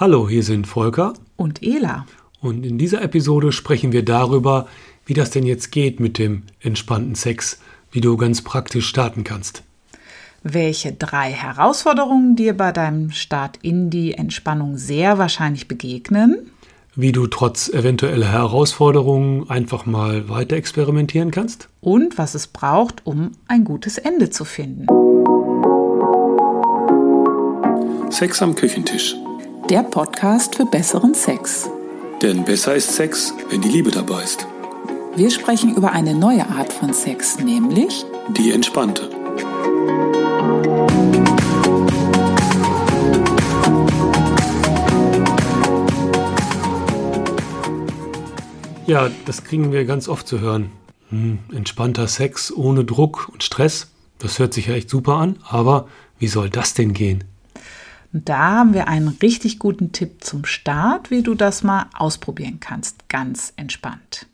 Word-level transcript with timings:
Hallo, 0.00 0.30
hier 0.30 0.42
sind 0.42 0.66
Volker 0.66 1.12
und 1.36 1.62
Ela. 1.62 2.06
Und 2.40 2.64
in 2.64 2.78
dieser 2.78 3.02
Episode 3.02 3.52
sprechen 3.52 3.92
wir 3.92 4.02
darüber, 4.02 4.66
wie 5.04 5.12
das 5.12 5.28
denn 5.28 5.44
jetzt 5.44 5.72
geht 5.72 6.00
mit 6.00 6.16
dem 6.16 6.44
entspannten 6.62 7.14
Sex, 7.14 7.60
wie 7.92 8.00
du 8.00 8.16
ganz 8.16 8.40
praktisch 8.40 8.86
starten 8.86 9.24
kannst. 9.24 9.62
Welche 10.42 10.92
drei 10.92 11.32
Herausforderungen 11.32 12.34
dir 12.34 12.56
bei 12.56 12.72
deinem 12.72 13.10
Start 13.10 13.58
in 13.60 13.90
die 13.90 14.14
Entspannung 14.14 14.78
sehr 14.78 15.18
wahrscheinlich 15.18 15.68
begegnen? 15.68 16.50
Wie 16.96 17.12
du 17.12 17.26
trotz 17.26 17.68
eventueller 17.68 18.32
Herausforderungen 18.32 19.50
einfach 19.50 19.84
mal 19.84 20.30
weiter 20.30 20.56
experimentieren 20.56 21.30
kannst? 21.30 21.68
Und 21.82 22.16
was 22.16 22.34
es 22.34 22.46
braucht, 22.46 23.04
um 23.04 23.32
ein 23.48 23.64
gutes 23.64 23.98
Ende 23.98 24.30
zu 24.30 24.46
finden. 24.46 24.86
Sex 28.10 28.40
am 28.40 28.54
Küchentisch 28.54 29.14
der 29.70 29.84
Podcast 29.84 30.56
für 30.56 30.66
besseren 30.66 31.14
Sex. 31.14 31.70
Denn 32.20 32.44
besser 32.44 32.74
ist 32.74 32.92
Sex, 32.92 33.32
wenn 33.50 33.60
die 33.60 33.68
Liebe 33.68 33.92
dabei 33.92 34.24
ist. 34.24 34.44
Wir 35.14 35.30
sprechen 35.30 35.76
über 35.76 35.92
eine 35.92 36.12
neue 36.12 36.44
Art 36.48 36.72
von 36.72 36.92
Sex, 36.92 37.38
nämlich 37.38 38.04
die 38.30 38.50
entspannte. 38.50 39.08
Ja, 48.88 49.08
das 49.24 49.44
kriegen 49.44 49.70
wir 49.70 49.84
ganz 49.84 50.08
oft 50.08 50.26
zu 50.26 50.40
hören. 50.40 50.72
Hm, 51.10 51.38
entspannter 51.54 52.08
Sex 52.08 52.52
ohne 52.52 52.84
Druck 52.84 53.28
und 53.32 53.44
Stress, 53.44 53.92
das 54.18 54.40
hört 54.40 54.52
sich 54.52 54.66
ja 54.66 54.74
echt 54.74 54.90
super 54.90 55.14
an, 55.14 55.38
aber 55.48 55.86
wie 56.18 56.26
soll 56.26 56.50
das 56.50 56.74
denn 56.74 56.92
gehen? 56.92 57.29
Und 58.12 58.28
da 58.28 58.56
haben 58.56 58.74
wir 58.74 58.88
einen 58.88 59.08
richtig 59.08 59.58
guten 59.58 59.92
Tipp 59.92 60.24
zum 60.24 60.44
Start, 60.44 61.10
wie 61.10 61.22
du 61.22 61.34
das 61.34 61.62
mal 61.62 61.86
ausprobieren 61.94 62.58
kannst, 62.58 63.08
ganz 63.08 63.52
entspannt. 63.56 64.26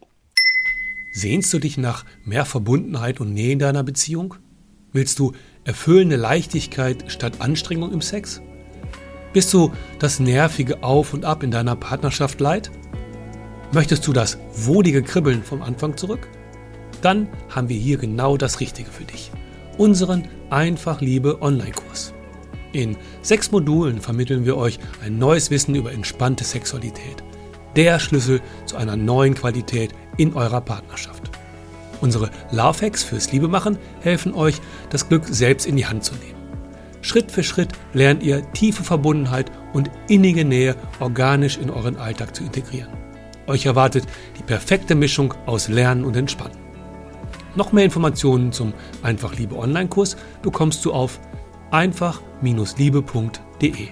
Sehnst 1.12 1.52
du 1.52 1.58
dich 1.58 1.78
nach 1.78 2.04
mehr 2.24 2.44
Verbundenheit 2.44 3.20
und 3.20 3.32
Nähe 3.32 3.52
in 3.52 3.58
deiner 3.58 3.82
Beziehung? 3.82 4.34
Willst 4.92 5.18
du 5.18 5.32
erfüllende 5.64 6.16
Leichtigkeit 6.16 7.04
statt 7.10 7.40
Anstrengung 7.40 7.92
im 7.92 8.00
Sex? 8.00 8.40
Bist 9.32 9.52
du 9.52 9.72
das 9.98 10.20
nervige 10.20 10.82
Auf 10.82 11.12
und 11.12 11.26
Ab 11.26 11.42
in 11.42 11.50
deiner 11.50 11.76
Partnerschaft 11.76 12.40
leid? 12.40 12.70
Möchtest 13.72 14.06
du 14.06 14.12
das 14.12 14.38
wohlige 14.54 15.02
Kribbeln 15.02 15.42
vom 15.42 15.60
Anfang 15.60 15.96
zurück? 15.96 16.28
Dann 17.02 17.28
haben 17.50 17.68
wir 17.68 17.76
hier 17.76 17.98
genau 17.98 18.38
das 18.38 18.60
Richtige 18.60 18.90
für 18.90 19.04
dich. 19.04 19.30
Unseren 19.76 20.28
Einfach 20.48 21.02
Liebe 21.02 21.42
Online-Kurs. 21.42 22.14
In 22.76 22.94
sechs 23.22 23.52
Modulen 23.52 24.02
vermitteln 24.02 24.44
wir 24.44 24.58
euch 24.58 24.78
ein 25.02 25.16
neues 25.16 25.50
Wissen 25.50 25.74
über 25.74 25.92
entspannte 25.92 26.44
Sexualität. 26.44 27.24
Der 27.74 27.98
Schlüssel 27.98 28.42
zu 28.66 28.76
einer 28.76 28.96
neuen 28.96 29.34
Qualität 29.34 29.94
in 30.18 30.34
eurer 30.34 30.60
Partnerschaft. 30.60 31.30
Unsere 32.02 32.30
Love 32.50 32.84
Hacks 32.84 33.02
fürs 33.02 33.32
Liebemachen 33.32 33.78
helfen 34.02 34.34
euch, 34.34 34.60
das 34.90 35.08
Glück 35.08 35.24
selbst 35.24 35.66
in 35.66 35.76
die 35.76 35.86
Hand 35.86 36.04
zu 36.04 36.16
nehmen. 36.16 36.38
Schritt 37.00 37.32
für 37.32 37.42
Schritt 37.42 37.72
lernt 37.94 38.22
ihr 38.22 38.42
tiefe 38.52 38.84
Verbundenheit 38.84 39.50
und 39.72 39.90
innige 40.08 40.44
Nähe 40.44 40.76
organisch 41.00 41.56
in 41.56 41.70
euren 41.70 41.96
Alltag 41.96 42.36
zu 42.36 42.44
integrieren. 42.44 42.92
Euch 43.46 43.64
erwartet 43.64 44.04
die 44.38 44.42
perfekte 44.42 44.94
Mischung 44.94 45.32
aus 45.46 45.68
Lernen 45.68 46.04
und 46.04 46.14
Entspannen. 46.14 46.58
Noch 47.54 47.72
mehr 47.72 47.86
Informationen 47.86 48.52
zum 48.52 48.74
Einfach 49.02 49.34
Liebe 49.34 49.56
Online-Kurs 49.56 50.18
bekommst 50.42 50.84
du 50.84 50.92
auf 50.92 51.18
einfach-liebe.de. 51.70 53.88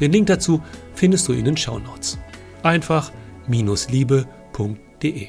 Den 0.00 0.12
Link 0.12 0.26
dazu 0.26 0.62
findest 0.94 1.28
du 1.28 1.32
in 1.32 1.44
den 1.44 1.56
Shownotes. 1.56 2.18
einfach-liebe.de. 2.62 5.28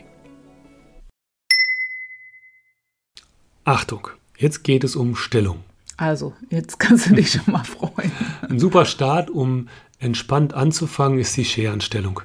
Achtung, 3.63 4.07
jetzt 4.37 4.63
geht 4.63 4.83
es 4.83 4.95
um 4.95 5.15
Stellung. 5.15 5.63
Also, 5.97 6.33
jetzt 6.49 6.79
kannst 6.79 7.09
du 7.09 7.15
dich 7.15 7.31
schon 7.31 7.51
mal 7.51 7.63
freuen. 7.63 8.11
Ein 8.47 8.59
super 8.59 8.85
Start, 8.85 9.29
um 9.29 9.67
entspannt 9.99 10.53
anzufangen, 10.53 11.19
ist 11.19 11.35
die 11.35 11.45
Scherenstellung. 11.45 12.21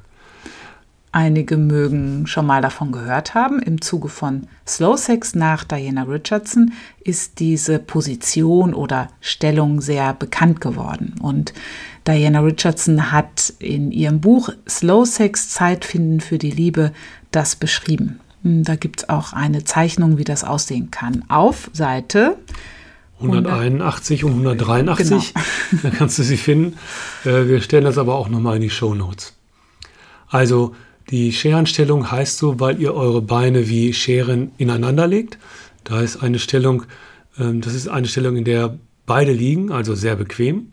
Einige 1.14 1.58
mögen 1.58 2.26
schon 2.26 2.46
mal 2.46 2.62
davon 2.62 2.90
gehört 2.90 3.34
haben. 3.34 3.60
Im 3.60 3.82
Zuge 3.82 4.08
von 4.08 4.46
Slow 4.66 4.96
Sex 4.96 5.34
nach 5.34 5.62
Diana 5.62 6.04
Richardson 6.04 6.72
ist 7.04 7.38
diese 7.38 7.78
Position 7.78 8.72
oder 8.72 9.08
Stellung 9.20 9.82
sehr 9.82 10.14
bekannt 10.14 10.62
geworden. 10.62 11.14
Und 11.20 11.52
Diana 12.06 12.40
Richardson 12.40 13.12
hat 13.12 13.52
in 13.58 13.92
ihrem 13.92 14.22
Buch 14.22 14.48
Slow 14.66 15.04
Sex 15.04 15.50
Zeit 15.50 15.84
finden 15.84 16.20
für 16.20 16.38
die 16.38 16.50
Liebe 16.50 16.92
das 17.30 17.56
beschrieben. 17.56 18.18
Hm, 18.42 18.64
da 18.64 18.76
gibt 18.76 19.00
es 19.02 19.08
auch 19.10 19.34
eine 19.34 19.64
Zeichnung, 19.64 20.16
wie 20.16 20.24
das 20.24 20.44
aussehen 20.44 20.90
kann. 20.90 21.26
Auf 21.28 21.68
Seite 21.74 22.38
181 23.20 24.24
und 24.24 24.32
183. 24.32 25.34
Genau. 25.34 25.44
Da 25.82 25.90
kannst 25.90 26.18
du 26.18 26.22
sie 26.22 26.38
finden. 26.38 26.78
Äh, 27.26 27.48
wir 27.48 27.60
stellen 27.60 27.84
das 27.84 27.98
aber 27.98 28.14
auch 28.14 28.30
nochmal 28.30 28.56
in 28.56 28.62
die 28.62 28.70
Show 28.70 28.94
Notes. 28.94 29.34
Also 30.28 30.74
die 31.10 31.32
Scherenstellung 31.32 32.10
heißt 32.10 32.38
so, 32.38 32.60
weil 32.60 32.80
ihr 32.80 32.94
eure 32.94 33.22
Beine 33.22 33.68
wie 33.68 33.92
Scheren 33.92 34.52
ineinander 34.58 35.06
legt. 35.06 35.38
Da 35.84 36.00
ist 36.00 36.22
eine 36.22 36.38
Stellung, 36.38 36.84
ähm, 37.38 37.60
das 37.60 37.74
ist 37.74 37.88
eine 37.88 38.06
Stellung, 38.06 38.36
in 38.36 38.44
der 38.44 38.78
beide 39.06 39.32
liegen, 39.32 39.72
also 39.72 39.94
sehr 39.94 40.16
bequem. 40.16 40.72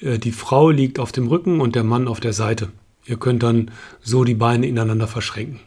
Äh, 0.00 0.18
die 0.18 0.32
Frau 0.32 0.70
liegt 0.70 0.98
auf 0.98 1.12
dem 1.12 1.28
Rücken 1.28 1.60
und 1.60 1.74
der 1.74 1.84
Mann 1.84 2.08
auf 2.08 2.20
der 2.20 2.32
Seite. 2.32 2.68
Ihr 3.06 3.16
könnt 3.16 3.42
dann 3.42 3.70
so 4.02 4.24
die 4.24 4.34
Beine 4.34 4.66
ineinander 4.66 5.08
verschränken. 5.08 5.60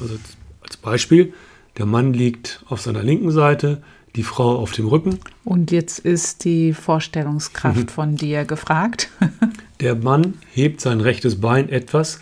Also 0.00 0.16
als 0.62 0.76
Beispiel, 0.76 1.32
der 1.76 1.86
Mann 1.86 2.12
liegt 2.12 2.62
auf 2.68 2.80
seiner 2.80 3.02
linken 3.02 3.32
Seite, 3.32 3.82
die 4.16 4.22
Frau 4.22 4.56
auf 4.56 4.72
dem 4.72 4.86
Rücken. 4.86 5.18
Und 5.44 5.70
jetzt 5.70 5.98
ist 5.98 6.44
die 6.44 6.72
Vorstellungskraft 6.72 7.78
mhm. 7.78 7.88
von 7.88 8.16
dir 8.16 8.44
gefragt. 8.44 9.10
der 9.80 9.96
Mann 9.96 10.34
hebt 10.52 10.80
sein 10.80 11.00
rechtes 11.00 11.40
Bein 11.40 11.68
etwas 11.68 12.20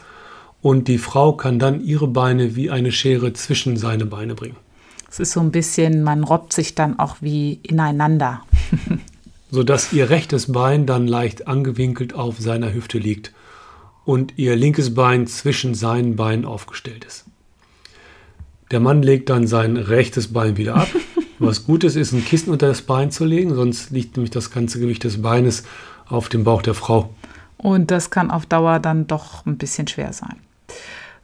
und 0.62 0.88
die 0.88 0.98
Frau 0.98 1.32
kann 1.32 1.58
dann 1.58 1.80
ihre 1.80 2.08
Beine 2.08 2.56
wie 2.56 2.70
eine 2.70 2.92
Schere 2.92 3.32
zwischen 3.32 3.76
seine 3.76 4.06
Beine 4.06 4.34
bringen. 4.34 4.56
Es 5.08 5.20
ist 5.20 5.32
so 5.32 5.40
ein 5.40 5.52
bisschen, 5.52 6.02
man 6.02 6.24
robbt 6.24 6.52
sich 6.52 6.74
dann 6.74 6.98
auch 6.98 7.16
wie 7.20 7.60
ineinander. 7.62 8.42
Sodass 9.50 9.92
ihr 9.92 10.10
rechtes 10.10 10.52
Bein 10.52 10.86
dann 10.86 11.06
leicht 11.06 11.46
angewinkelt 11.46 12.14
auf 12.14 12.40
seiner 12.40 12.74
Hüfte 12.74 12.98
liegt 12.98 13.32
und 14.04 14.34
ihr 14.36 14.56
linkes 14.56 14.94
Bein 14.94 15.26
zwischen 15.26 15.74
seinen 15.74 16.16
Beinen 16.16 16.44
aufgestellt 16.44 17.04
ist. 17.04 17.24
Der 18.70 18.80
Mann 18.80 19.02
legt 19.02 19.30
dann 19.30 19.46
sein 19.46 19.76
rechtes 19.76 20.32
Bein 20.32 20.56
wieder 20.56 20.76
ab. 20.76 20.88
Was 21.38 21.64
gut 21.64 21.84
ist, 21.84 21.96
ist 21.96 22.12
ein 22.12 22.24
Kissen 22.24 22.50
unter 22.50 22.66
das 22.66 22.82
Bein 22.82 23.10
zu 23.10 23.24
legen, 23.24 23.54
sonst 23.54 23.90
liegt 23.90 24.16
nämlich 24.16 24.30
das 24.30 24.50
ganze 24.50 24.80
Gewicht 24.80 25.04
des 25.04 25.20
Beines 25.22 25.64
auf 26.08 26.28
dem 26.28 26.44
Bauch 26.44 26.62
der 26.62 26.74
Frau. 26.74 27.10
Und 27.58 27.90
das 27.90 28.10
kann 28.10 28.30
auf 28.30 28.46
Dauer 28.46 28.80
dann 28.80 29.06
doch 29.06 29.44
ein 29.46 29.58
bisschen 29.58 29.86
schwer 29.86 30.12
sein. 30.12 30.36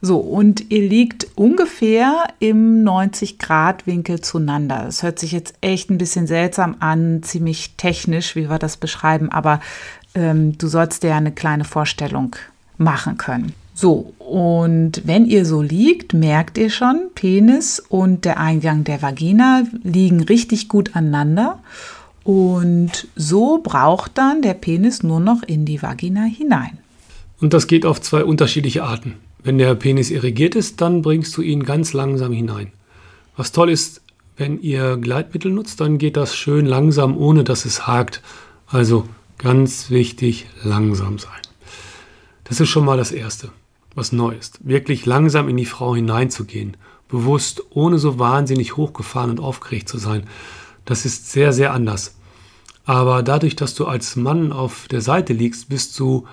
So, 0.05 0.17
und 0.17 0.69
ihr 0.69 0.87
liegt 0.87 1.27
ungefähr 1.35 2.25
im 2.39 2.83
90-Grad-Winkel 2.83 4.19
zueinander. 4.19 4.83
Das 4.85 5.01
hört 5.01 5.17
sich 5.17 5.31
jetzt 5.31 5.55
echt 5.61 5.89
ein 5.89 5.97
bisschen 5.97 6.27
seltsam 6.27 6.75
an, 6.79 7.23
ziemlich 7.23 7.75
technisch, 7.77 8.35
wie 8.35 8.49
wir 8.49 8.59
das 8.59 8.75
beschreiben, 8.75 9.31
aber 9.31 9.61
ähm, 10.13 10.57
du 10.57 10.67
sollst 10.67 11.03
dir 11.03 11.11
ja 11.11 11.17
eine 11.17 11.31
kleine 11.31 11.63
Vorstellung 11.63 12.35
machen 12.77 13.17
können. 13.17 13.53
So, 13.73 14.13
und 14.19 15.01
wenn 15.05 15.25
ihr 15.25 15.45
so 15.45 15.61
liegt, 15.61 16.13
merkt 16.13 16.57
ihr 16.57 16.69
schon, 16.69 17.09
Penis 17.15 17.79
und 17.79 18.25
der 18.25 18.39
Eingang 18.39 18.83
der 18.83 19.01
Vagina 19.01 19.63
liegen 19.83 20.21
richtig 20.21 20.67
gut 20.67 20.95
aneinander. 20.95 21.59
Und 22.23 23.07
so 23.15 23.59
braucht 23.63 24.17
dann 24.17 24.41
der 24.41 24.53
Penis 24.53 25.01
nur 25.01 25.19
noch 25.19 25.43
in 25.43 25.65
die 25.65 25.81
Vagina 25.81 26.23
hinein. 26.23 26.77
Und 27.41 27.53
das 27.53 27.67
geht 27.67 27.85
auf 27.85 28.01
zwei 28.01 28.23
unterschiedliche 28.23 28.83
Arten. 28.83 29.15
Wenn 29.43 29.57
der 29.57 29.75
Penis 29.75 30.09
irrigiert 30.09 30.55
ist, 30.55 30.79
dann 30.79 31.01
bringst 31.01 31.35
du 31.35 31.41
ihn 31.41 31.63
ganz 31.63 31.93
langsam 31.93 32.31
hinein. 32.31 32.71
Was 33.35 33.51
toll 33.51 33.69
ist, 33.69 34.01
wenn 34.37 34.61
ihr 34.61 34.97
Gleitmittel 34.97 35.51
nutzt, 35.51 35.81
dann 35.81 35.97
geht 35.97 36.17
das 36.17 36.35
schön 36.35 36.65
langsam, 36.65 37.17
ohne 37.17 37.43
dass 37.43 37.65
es 37.65 37.85
hakt. 37.85 38.21
Also 38.67 39.07
ganz 39.37 39.89
wichtig, 39.89 40.47
langsam 40.63 41.19
sein. 41.19 41.31
Das 42.45 42.59
ist 42.59 42.69
schon 42.69 42.85
mal 42.85 42.97
das 42.97 43.11
Erste, 43.11 43.49
was 43.95 44.11
neu 44.11 44.33
ist. 44.33 44.59
Wirklich 44.67 45.05
langsam 45.05 45.49
in 45.49 45.57
die 45.57 45.65
Frau 45.65 45.93
hineinzugehen. 45.93 46.77
Bewusst, 47.09 47.63
ohne 47.69 47.99
so 47.99 48.17
wahnsinnig 48.17 48.77
hochgefahren 48.77 49.29
und 49.29 49.39
aufgeregt 49.39 49.89
zu 49.89 49.97
sein. 49.97 50.23
Das 50.85 51.05
ist 51.05 51.31
sehr, 51.31 51.53
sehr 51.53 51.73
anders. 51.73 52.15
Aber 52.85 53.23
dadurch, 53.23 53.55
dass 53.55 53.75
du 53.75 53.85
als 53.85 54.15
Mann 54.15 54.51
auf 54.51 54.87
der 54.89 55.01
Seite 55.01 55.33
liegst, 55.33 55.69
bist 55.69 55.97
du 55.99 56.25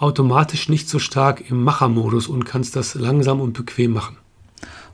automatisch 0.00 0.68
nicht 0.68 0.88
so 0.88 0.98
stark 0.98 1.50
im 1.50 1.62
Machermodus 1.62 2.26
und 2.26 2.44
kannst 2.44 2.74
das 2.74 2.94
langsam 2.94 3.40
und 3.40 3.52
bequem 3.52 3.92
machen. 3.92 4.16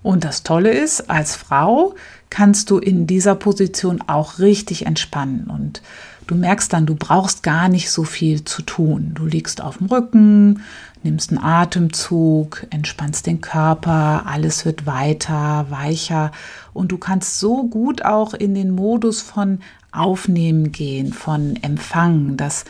Und 0.02 0.24
das 0.24 0.42
Tolle 0.42 0.70
ist, 0.70 1.10
als 1.10 1.34
Frau 1.34 1.94
kannst 2.30 2.70
du 2.70 2.78
in 2.78 3.06
dieser 3.06 3.34
Position 3.34 4.02
auch 4.06 4.38
richtig 4.38 4.86
entspannen 4.86 5.46
und 5.48 5.82
Du 6.26 6.34
merkst 6.34 6.72
dann, 6.72 6.86
du 6.86 6.96
brauchst 6.96 7.44
gar 7.44 7.68
nicht 7.68 7.88
so 7.88 8.02
viel 8.02 8.42
zu 8.42 8.62
tun. 8.62 9.12
Du 9.14 9.26
liegst 9.26 9.60
auf 9.60 9.78
dem 9.78 9.86
Rücken, 9.86 10.62
nimmst 11.04 11.30
einen 11.30 11.42
Atemzug, 11.42 12.66
entspannst 12.70 13.26
den 13.26 13.40
Körper, 13.40 14.24
alles 14.26 14.64
wird 14.64 14.86
weiter, 14.86 15.66
weicher 15.70 16.32
und 16.72 16.90
du 16.90 16.98
kannst 16.98 17.38
so 17.38 17.68
gut 17.68 18.04
auch 18.04 18.34
in 18.34 18.56
den 18.56 18.72
Modus 18.72 19.20
von 19.20 19.60
Aufnehmen 19.92 20.72
gehen, 20.72 21.12
von 21.12 21.54
Empfangen, 21.62 22.36
dass 22.36 22.64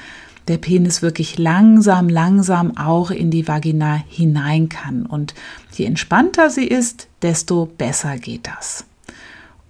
der 0.48 0.58
Penis 0.58 1.02
wirklich 1.02 1.38
langsam, 1.38 2.08
langsam 2.08 2.76
auch 2.76 3.10
in 3.10 3.30
die 3.30 3.48
Vagina 3.48 4.02
hinein 4.08 4.68
kann. 4.68 5.06
Und 5.06 5.34
je 5.72 5.86
entspannter 5.86 6.50
sie 6.50 6.66
ist, 6.66 7.08
desto 7.22 7.66
besser 7.66 8.16
geht 8.16 8.46
das. 8.46 8.84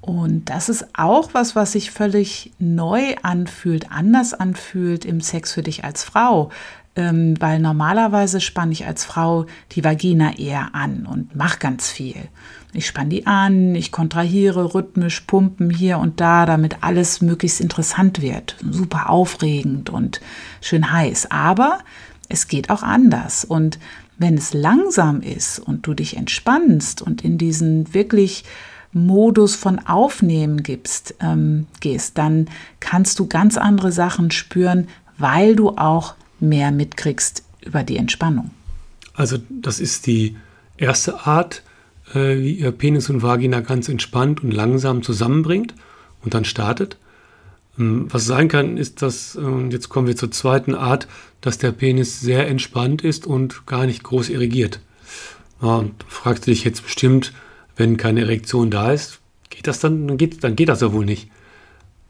Und 0.00 0.50
das 0.50 0.68
ist 0.68 0.86
auch 0.94 1.30
was, 1.32 1.56
was 1.56 1.72
sich 1.72 1.90
völlig 1.90 2.52
neu 2.58 3.16
anfühlt, 3.22 3.90
anders 3.90 4.34
anfühlt 4.34 5.04
im 5.04 5.20
Sex 5.20 5.52
für 5.52 5.62
dich 5.62 5.82
als 5.82 6.04
Frau. 6.04 6.50
Ähm, 6.96 7.34
weil 7.40 7.60
normalerweise 7.60 8.40
spanne 8.40 8.72
ich 8.72 8.86
als 8.86 9.04
Frau 9.04 9.44
die 9.72 9.84
Vagina 9.84 10.38
eher 10.38 10.74
an 10.74 11.06
und 11.06 11.36
mache 11.36 11.58
ganz 11.58 11.90
viel. 11.90 12.16
Ich 12.72 12.86
spanne 12.86 13.10
die 13.10 13.26
an, 13.26 13.74
ich 13.74 13.92
kontrahiere 13.92 14.74
rhythmisch, 14.74 15.20
pumpen 15.22 15.70
hier 15.70 15.98
und 15.98 16.20
da, 16.20 16.46
damit 16.46 16.78
alles 16.82 17.20
möglichst 17.20 17.60
interessant 17.60 18.22
wird. 18.22 18.56
Super 18.70 19.10
aufregend 19.10 19.90
und 19.90 20.20
schön 20.60 20.90
heiß. 20.90 21.30
Aber 21.30 21.80
es 22.28 22.48
geht 22.48 22.70
auch 22.70 22.82
anders. 22.82 23.44
Und 23.44 23.78
wenn 24.18 24.36
es 24.36 24.54
langsam 24.54 25.20
ist 25.20 25.58
und 25.58 25.86
du 25.86 25.94
dich 25.94 26.16
entspannst 26.16 27.02
und 27.02 27.22
in 27.22 27.38
diesen 27.38 27.92
wirklich 27.92 28.44
Modus 28.92 29.54
von 29.54 29.78
Aufnehmen 29.78 30.62
gibst, 30.62 31.14
ähm, 31.20 31.66
gehst, 31.80 32.16
dann 32.16 32.48
kannst 32.80 33.18
du 33.18 33.26
ganz 33.26 33.58
andere 33.58 33.92
Sachen 33.92 34.30
spüren, 34.30 34.88
weil 35.18 35.54
du 35.54 35.70
auch 35.70 36.14
mehr 36.40 36.70
mitkriegst 36.70 37.42
über 37.64 37.82
die 37.82 37.96
Entspannung. 37.96 38.50
Also 39.14 39.38
das 39.48 39.80
ist 39.80 40.06
die 40.06 40.36
erste 40.76 41.26
Art, 41.26 41.62
äh, 42.14 42.38
wie 42.38 42.52
ihr 42.52 42.72
Penis 42.72 43.08
und 43.10 43.22
Vagina 43.22 43.60
ganz 43.60 43.88
entspannt 43.88 44.42
und 44.42 44.52
langsam 44.52 45.02
zusammenbringt 45.02 45.74
und 46.22 46.34
dann 46.34 46.44
startet. 46.44 46.96
Ähm, 47.78 48.06
was 48.10 48.26
sein 48.26 48.48
kann, 48.48 48.76
ist, 48.76 49.02
dass, 49.02 49.36
äh, 49.36 49.68
jetzt 49.70 49.88
kommen 49.88 50.06
wir 50.06 50.16
zur 50.16 50.30
zweiten 50.30 50.74
Art, 50.74 51.08
dass 51.40 51.58
der 51.58 51.72
Penis 51.72 52.20
sehr 52.20 52.48
entspannt 52.48 53.02
ist 53.02 53.26
und 53.26 53.66
gar 53.66 53.86
nicht 53.86 54.02
groß 54.02 54.28
irrigiert. 54.28 54.80
Und 55.60 55.94
fragst 56.08 56.46
du 56.46 56.50
dich 56.50 56.64
jetzt 56.64 56.82
bestimmt, 56.82 57.32
wenn 57.76 57.96
keine 57.96 58.22
Erektion 58.22 58.70
da 58.70 58.92
ist, 58.92 59.20
geht 59.50 59.66
das 59.66 59.80
dann? 59.80 60.06
Dann 60.06 60.18
geht, 60.18 60.44
dann 60.44 60.56
geht 60.56 60.68
das 60.68 60.80
ja 60.80 60.92
wohl 60.92 61.04
nicht. 61.04 61.30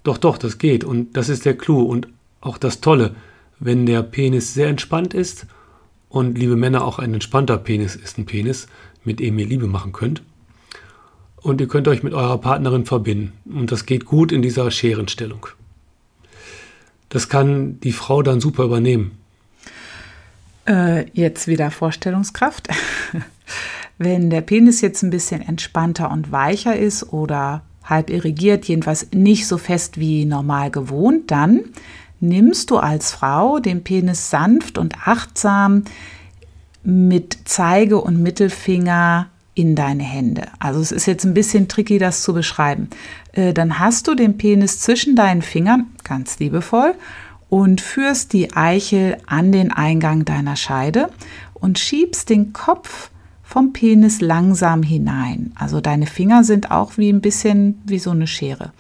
Doch, 0.03 0.19
doch, 0.19 0.39
das 0.39 0.59
geht. 0.59 0.85
Und 0.85 1.17
das 1.17 1.29
ist 1.29 1.45
der 1.45 1.57
Clou. 1.57 1.83
Und 1.83 2.09
auch 2.41 2.59
das 2.59 2.81
Tolle, 2.81 3.15
wenn 3.59 3.87
der 3.87 4.03
Penis 4.03 4.55
sehr 4.55 4.69
entspannt 4.69 5.15
ist 5.15 5.47
und 6.09 6.39
liebe 6.39 6.57
Männer, 6.57 6.85
auch 6.85 6.99
ein 6.99 7.15
entspannter 7.15 7.59
Penis 7.59 7.97
ist 7.97 8.19
ein 8.19 8.27
Penis, 8.27 8.67
mit 9.05 9.21
dem 9.21 9.39
ihr 9.39 9.47
Liebe 9.47 9.67
machen 9.67 9.93
könnt. 9.93 10.23
Und 11.37 11.61
ihr 11.61 11.69
könnt 11.69 11.87
euch 11.89 12.03
mit 12.03 12.13
eurer 12.13 12.39
Partnerin 12.39 12.87
verbinden. 12.87 13.33
Und 13.45 13.71
das 13.71 13.87
geht 13.87 14.05
gut 14.05 14.33
in 14.33 14.43
dieser 14.43 14.71
Scherenstellung. 14.71 15.47
Das 17.09 17.29
kann 17.29 17.79
die 17.81 17.93
Frau 17.93 18.23
dann 18.23 18.41
super 18.41 18.65
übernehmen. 18.65 19.19
Äh, 20.67 21.07
jetzt 21.13 21.47
wieder 21.47 21.71
Vorstellungskraft. 21.71 22.69
Wenn 23.99 24.29
der 24.29 24.41
Penis 24.41 24.81
jetzt 24.81 25.03
ein 25.03 25.11
bisschen 25.11 25.41
entspannter 25.41 26.11
und 26.11 26.33
weicher 26.33 26.77
ist 26.77 27.13
oder 27.13 27.63
halb 27.85 28.11
irrigiert, 28.11 28.67
jedenfalls 28.67 29.13
nicht 29.13 29.47
so 29.47 29.59
fest 29.59 29.99
wie 29.99 30.25
normal 30.25 30.71
gewohnt, 30.71 31.31
dann 31.31 31.61
nimmst 32.21 32.71
du 32.71 32.79
als 32.79 33.13
Frau 33.13 33.59
den 33.59 33.85
Penis 33.85 34.31
sanft 34.31 34.79
und 34.79 35.07
achtsam 35.07 35.85
mit 36.83 37.39
Zeige 37.45 38.01
und 38.01 38.23
Mittelfinger 38.23 39.29
in 39.55 39.75
deine 39.75 40.03
Hände. 40.03 40.49
Also 40.59 40.81
es 40.81 40.93
ist 40.93 41.07
jetzt 41.07 41.25
ein 41.25 41.35
bisschen 41.35 41.67
tricky, 41.67 41.99
das 41.99 42.23
zu 42.23 42.35
beschreiben. 42.35 42.91
Äh, 43.33 43.55
dann 43.55 43.79
hast 43.79 44.07
du 44.07 44.15
den 44.15 44.37
Penis 44.37 44.81
zwischen 44.81 45.17
deinen 45.17 45.43
Fingern, 45.43 45.87
ganz 46.05 46.39
liebevoll, 46.39 46.95
und 47.49 47.81
führst 47.81 48.33
die 48.33 48.55
Eichel 48.55 49.17
an 49.27 49.53
den 49.53 49.73
Eingang 49.73 50.25
deiner 50.25 50.57
Scheide 50.57 51.09
und 51.55 51.79
schiebst 51.79 52.29
den 52.29 52.53
Kopf 52.53 53.11
vom 53.43 53.73
Penis 53.73 54.21
langsam 54.21 54.83
hinein. 54.83 55.53
Also 55.55 55.81
deine 55.81 56.07
Finger 56.07 56.45
sind 56.45 56.71
auch 56.71 56.99
wie 56.99 57.09
ein 57.11 57.21
bisschen 57.21 57.81
wie 57.87 57.99
so 57.99 58.11
eine 58.11 58.27
Schere. 58.27 58.73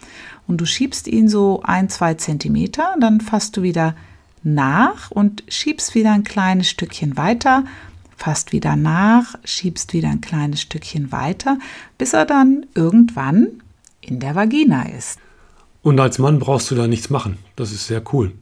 Und 0.47 0.61
du 0.61 0.67
schiebst 0.67 1.09
ihn 1.09 1.29
so 1.29 1.63
ein, 1.65 1.89
zwei 1.89 2.15
Zentimeter, 2.15 2.95
dann 3.01 3.21
fasst 3.21 3.57
du 3.57 3.63
wieder 3.63 3.97
nach 4.43 5.11
und 5.11 5.43
schiebst 5.49 5.95
wieder 5.95 6.13
ein 6.13 6.25
kleines 6.25 6.71
Stückchen 6.71 7.17
weiter, 7.17 7.65
fasst 8.17 8.53
wieder 8.53 8.77
nach, 8.77 9.35
schiebst 9.45 9.93
wieder 9.93 10.09
ein 10.09 10.21
kleines 10.21 10.61
Stückchen 10.61 11.11
weiter, 11.11 11.59
bis 11.99 12.13
er 12.13 12.25
dann 12.25 12.67
irgendwann 12.75 13.49
in 14.01 14.21
der 14.21 14.35
Vagina 14.35 14.89
ist. 14.89 15.19
Und 15.83 16.01
als 16.01 16.19
Mann 16.19 16.39
brauchst 16.39 16.71
du 16.71 16.75
da 16.75 16.87
nichts 16.87 17.11
machen. 17.11 17.39
Das 17.57 17.73
ist 17.73 17.87
sehr 17.87 18.03
cool. 18.13 18.33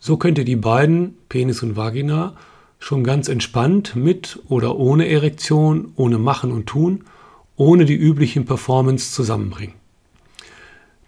So 0.00 0.16
könnt 0.16 0.38
ihr 0.38 0.44
die 0.44 0.56
beiden, 0.56 1.16
Penis 1.28 1.62
und 1.62 1.76
Vagina, 1.76 2.34
schon 2.78 3.02
ganz 3.02 3.28
entspannt 3.28 3.96
mit 3.96 4.38
oder 4.48 4.76
ohne 4.76 5.08
Erektion, 5.08 5.92
ohne 5.96 6.18
Machen 6.18 6.52
und 6.52 6.66
Tun, 6.66 7.04
ohne 7.56 7.84
die 7.84 7.96
üblichen 7.96 8.44
Performance 8.44 9.12
zusammenbringen. 9.12 9.74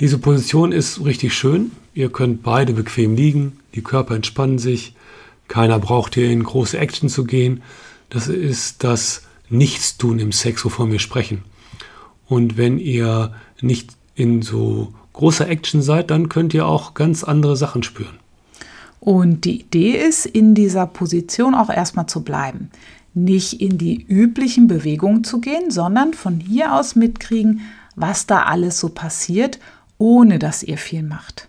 Diese 0.00 0.18
Position 0.18 0.72
ist 0.72 1.04
richtig 1.04 1.34
schön. 1.34 1.72
Ihr 1.92 2.10
könnt 2.10 2.42
beide 2.42 2.72
bequem 2.72 3.14
liegen, 3.14 3.58
die 3.74 3.82
Körper 3.82 4.14
entspannen 4.14 4.58
sich, 4.58 4.94
keiner 5.46 5.78
braucht 5.78 6.14
hier 6.14 6.30
in 6.30 6.42
große 6.42 6.78
Action 6.78 7.08
zu 7.08 7.24
gehen. 7.24 7.62
Das 8.08 8.28
ist 8.28 8.82
das 8.82 9.22
Nichtstun 9.50 10.18
im 10.18 10.32
Sex, 10.32 10.64
wovon 10.64 10.90
wir 10.90 11.00
sprechen. 11.00 11.42
Und 12.26 12.56
wenn 12.56 12.78
ihr 12.78 13.34
nicht 13.60 13.90
in 14.14 14.42
so 14.42 14.94
großer 15.12 15.48
Action 15.48 15.82
seid, 15.82 16.10
dann 16.10 16.28
könnt 16.28 16.54
ihr 16.54 16.66
auch 16.66 16.94
ganz 16.94 17.24
andere 17.24 17.56
Sachen 17.56 17.82
spüren. 17.82 18.18
Und 19.00 19.44
die 19.44 19.62
Idee 19.62 19.96
ist, 19.96 20.24
in 20.24 20.54
dieser 20.54 20.86
Position 20.86 21.54
auch 21.54 21.68
erstmal 21.68 22.06
zu 22.06 22.22
bleiben. 22.22 22.70
Nicht 23.12 23.60
in 23.60 23.76
die 23.76 24.02
üblichen 24.02 24.66
Bewegungen 24.68 25.24
zu 25.24 25.40
gehen, 25.40 25.70
sondern 25.70 26.14
von 26.14 26.38
hier 26.38 26.74
aus 26.74 26.96
mitkriegen, 26.96 27.62
was 27.96 28.26
da 28.26 28.44
alles 28.44 28.78
so 28.78 28.88
passiert, 28.90 29.58
ohne 30.00 30.38
dass 30.38 30.62
ihr 30.62 30.78
viel 30.78 31.02
macht. 31.02 31.48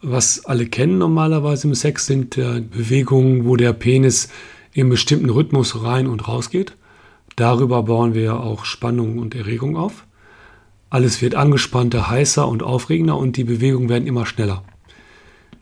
Was 0.00 0.44
alle 0.44 0.66
kennen 0.66 0.98
normalerweise 0.98 1.68
im 1.68 1.74
Sex 1.74 2.06
sind 2.06 2.36
äh, 2.36 2.60
Bewegungen, 2.60 3.44
wo 3.44 3.56
der 3.56 3.72
Penis 3.72 4.30
im 4.72 4.88
bestimmten 4.88 5.30
Rhythmus 5.30 5.84
rein 5.84 6.06
und 6.06 6.26
raus 6.26 6.50
geht. 6.50 6.76
Darüber 7.36 7.82
bauen 7.84 8.14
wir 8.14 8.40
auch 8.40 8.64
Spannung 8.64 9.18
und 9.18 9.34
Erregung 9.34 9.76
auf. 9.76 10.06
Alles 10.88 11.20
wird 11.20 11.34
angespannter, 11.34 12.08
heißer 12.08 12.48
und 12.48 12.62
aufregender 12.62 13.18
und 13.18 13.36
die 13.36 13.44
Bewegungen 13.44 13.88
werden 13.88 14.06
immer 14.06 14.26
schneller. 14.26 14.64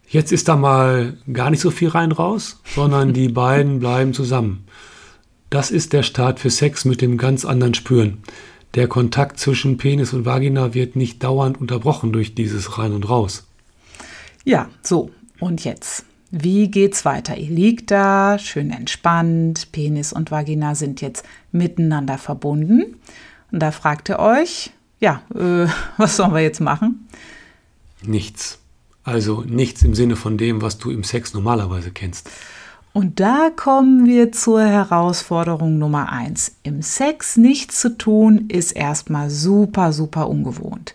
Jetzt 0.09 0.31
ist 0.31 0.49
da 0.49 0.57
mal 0.57 1.17
gar 1.33 1.50
nicht 1.50 1.61
so 1.61 1.71
viel 1.71 1.88
rein 1.88 2.12
raus, 2.12 2.61
sondern 2.64 3.12
die 3.12 3.29
beiden 3.45 3.81
bleiben 3.81 4.14
zusammen. 4.14 4.64
Das 5.50 5.71
ist 5.71 5.93
der 5.93 6.02
Start 6.02 6.38
für 6.38 6.50
Sex 6.50 6.85
mit 6.85 7.00
dem 7.00 7.19
ganz 7.19 7.45
anderen 7.45 7.75
Spüren. 7.75 8.19
Der 8.75 8.88
Kontakt 8.88 9.38
zwischen 9.38 9.76
Penis 9.76 10.14
und 10.14 10.25
Vagina 10.25 10.73
wird 10.73 10.97
nicht 10.97 11.23
dauernd 11.23 11.61
unterbrochen 11.61 12.12
durch 12.12 12.35
dieses 12.35 12.79
Rein 12.79 12.93
und 12.93 13.09
Raus. 13.09 13.47
Ja, 14.45 14.69
so. 14.83 15.11
Und 15.41 15.64
jetzt? 15.64 16.05
Wie 16.31 16.71
geht's 16.71 17.05
weiter? 17.05 17.37
Ihr 17.37 17.50
liegt 17.50 17.91
da, 17.91 18.38
schön 18.38 18.71
entspannt. 18.71 19.71
Penis 19.73 20.14
und 20.14 20.31
Vagina 20.31 20.75
sind 20.75 21.02
jetzt 21.02 21.26
miteinander 21.50 22.17
verbunden. 22.17 22.97
Und 23.50 23.61
da 23.61 23.71
fragt 23.71 24.09
ihr 24.09 24.19
euch, 24.19 24.71
ja, 24.99 25.23
äh, 25.35 25.67
was 25.99 26.17
sollen 26.17 26.33
wir 26.33 26.41
jetzt 26.41 26.61
machen? 26.61 27.07
Nichts. 28.02 28.59
Also 29.05 29.43
nichts 29.43 29.83
im 29.83 29.95
Sinne 29.95 30.17
von 30.17 30.38
dem, 30.38 30.62
was 30.62 30.79
du 30.79 30.91
im 30.91 31.05
Sex 31.05 31.35
normalerweise 31.35 31.91
kennst. 31.91 32.31
Und 32.92 33.20
da 33.20 33.49
kommen 33.54 34.04
wir 34.04 34.32
zur 34.32 34.62
Herausforderung 34.62 35.78
Nummer 35.78 36.12
eins. 36.12 36.56
Im 36.62 36.82
Sex 36.82 37.38
nichts 37.38 37.80
zu 37.80 37.96
tun 37.96 38.49
ist 38.49 38.72
erstmal 38.72 39.30
super, 39.30 39.92
super 39.94 40.28
ungewohnt. 40.28 40.94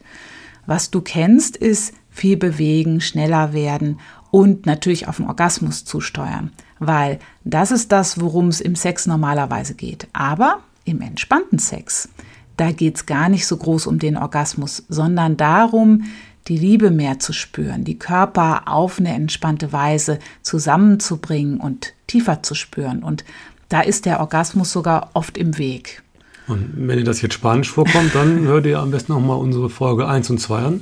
Was 0.68 0.92
du 0.92 1.02
kennst, 1.02 1.58
ist 1.58 1.94
viel 2.12 2.38
bewegen, 2.38 3.02
schneller 3.02 3.54
werden 3.54 4.00
und 4.30 4.68
natürlich 4.68 5.08
auf 5.08 5.18
den 5.18 5.28
Orgasmus 5.28 5.86
zusteuern, 5.86 6.52
weil 6.78 7.18
das 7.44 7.72
ist 7.72 7.92
das, 7.92 8.22
worum 8.22 8.50
es 8.50 8.62
im 8.62 8.76
Sex 8.76 9.08
normalerweise 9.08 9.74
geht. 9.74 10.08
Aber 10.14 10.60
im 10.84 11.02
entspannten 11.02 11.58
Sex, 11.58 12.10
da 12.58 12.72
geht 12.72 12.98
es 12.98 13.06
gar 13.06 13.30
nicht 13.30 13.48
so 13.48 13.58
groß 13.58 13.88
um 13.88 13.98
den 13.98 14.18
Orgasmus, 14.18 14.84
sondern 14.90 15.38
darum, 15.38 16.04
die 16.48 16.58
Liebe 16.58 16.92
mehr 16.92 17.20
zu 17.20 17.34
spüren, 17.34 17.84
die 17.84 18.00
Körper 18.00 18.64
auf 18.68 19.00
eine 19.00 19.14
entspannte 19.14 19.74
Weise 19.74 20.20
zusammenzubringen 20.42 21.60
und 21.60 21.94
tiefer 22.08 22.44
zu 22.44 22.56
spüren. 22.56 23.04
Und 23.04 23.26
da 23.70 23.82
ist 23.82 24.06
der 24.06 24.20
Orgasmus 24.20 24.72
sogar 24.72 25.12
oft 25.14 25.38
im 25.38 25.58
Weg. 25.58 26.04
Und 26.48 26.74
wenn 26.76 26.98
ihr 26.98 27.06
das 27.06 27.22
jetzt 27.22 27.34
Spanisch 27.34 27.72
vorkommt, 27.72 28.16
dann 28.16 28.40
hört 28.48 28.66
ihr 28.66 28.80
am 28.80 28.92
besten 28.92 29.14
nochmal 29.14 29.38
unsere 29.38 29.70
Folge 29.70 30.08
1 30.08 30.30
und 30.30 30.40
2 30.40 30.58
an. 30.60 30.82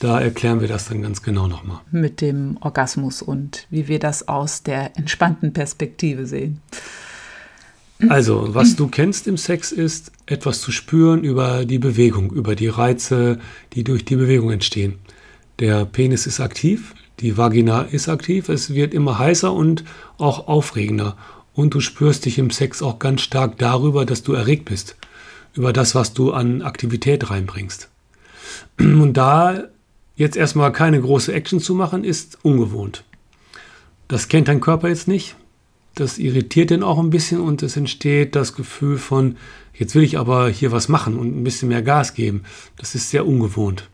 Da 0.00 0.20
erklären 0.20 0.60
wir 0.60 0.68
das 0.68 0.88
dann 0.88 1.00
ganz 1.00 1.22
genau 1.22 1.46
nochmal. 1.46 1.78
Mit 1.90 2.20
dem 2.20 2.58
Orgasmus 2.60 3.22
und 3.22 3.66
wie 3.70 3.88
wir 3.88 3.98
das 3.98 4.28
aus 4.28 4.62
der 4.62 4.98
entspannten 4.98 5.52
Perspektive 5.52 6.26
sehen. 6.26 6.60
Also, 8.08 8.54
was 8.54 8.76
du 8.76 8.88
kennst 8.88 9.26
im 9.26 9.38
Sex 9.38 9.72
ist, 9.72 10.12
etwas 10.26 10.60
zu 10.60 10.70
spüren 10.70 11.24
über 11.24 11.64
die 11.64 11.78
Bewegung, 11.78 12.30
über 12.30 12.54
die 12.54 12.68
Reize, 12.68 13.38
die 13.72 13.84
durch 13.84 14.04
die 14.04 14.16
Bewegung 14.16 14.50
entstehen. 14.50 14.96
Der 15.60 15.86
Penis 15.86 16.26
ist 16.26 16.40
aktiv, 16.40 16.94
die 17.20 17.38
Vagina 17.38 17.82
ist 17.82 18.08
aktiv, 18.10 18.50
es 18.50 18.74
wird 18.74 18.92
immer 18.92 19.18
heißer 19.18 19.50
und 19.50 19.84
auch 20.18 20.46
aufregender. 20.46 21.16
Und 21.54 21.72
du 21.72 21.80
spürst 21.80 22.26
dich 22.26 22.38
im 22.38 22.50
Sex 22.50 22.82
auch 22.82 22.98
ganz 22.98 23.22
stark 23.22 23.56
darüber, 23.56 24.04
dass 24.04 24.22
du 24.22 24.34
erregt 24.34 24.66
bist, 24.66 24.96
über 25.54 25.72
das, 25.72 25.94
was 25.94 26.12
du 26.12 26.32
an 26.32 26.60
Aktivität 26.60 27.30
reinbringst. 27.30 27.88
Und 28.78 29.14
da 29.14 29.64
jetzt 30.16 30.36
erstmal 30.36 30.70
keine 30.72 31.00
große 31.00 31.32
Action 31.32 31.60
zu 31.60 31.74
machen, 31.74 32.04
ist 32.04 32.38
ungewohnt. 32.42 33.04
Das 34.08 34.28
kennt 34.28 34.48
dein 34.48 34.60
Körper 34.60 34.88
jetzt 34.88 35.08
nicht. 35.08 35.34
Das 35.96 36.18
irritiert 36.18 36.68
den 36.68 36.82
auch 36.82 36.98
ein 36.98 37.08
bisschen 37.08 37.40
und 37.40 37.62
es 37.62 37.76
entsteht 37.76 38.36
das 38.36 38.54
Gefühl 38.54 38.98
von, 38.98 39.36
jetzt 39.72 39.94
will 39.94 40.02
ich 40.02 40.18
aber 40.18 40.48
hier 40.50 40.70
was 40.70 40.88
machen 40.88 41.18
und 41.18 41.34
ein 41.34 41.42
bisschen 41.42 41.70
mehr 41.70 41.82
Gas 41.82 42.12
geben. 42.12 42.42
Das 42.76 42.94
ist 42.94 43.10
sehr 43.10 43.26
ungewohnt. 43.26 43.88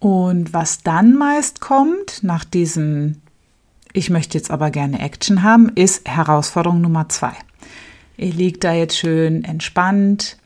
Und 0.00 0.52
was 0.52 0.82
dann 0.82 1.14
meist 1.14 1.60
kommt, 1.60 2.22
nach 2.22 2.44
diesem 2.44 3.16
Ich 3.92 4.10
möchte 4.10 4.36
jetzt 4.36 4.50
aber 4.50 4.70
gerne 4.70 4.98
Action 4.98 5.44
haben, 5.44 5.70
ist 5.76 6.06
Herausforderung 6.06 6.80
Nummer 6.80 7.08
zwei. 7.08 7.32
Ihr 8.16 8.32
liegt 8.32 8.64
da 8.64 8.72
jetzt 8.72 8.98
schön 8.98 9.44
entspannt, 9.44 10.36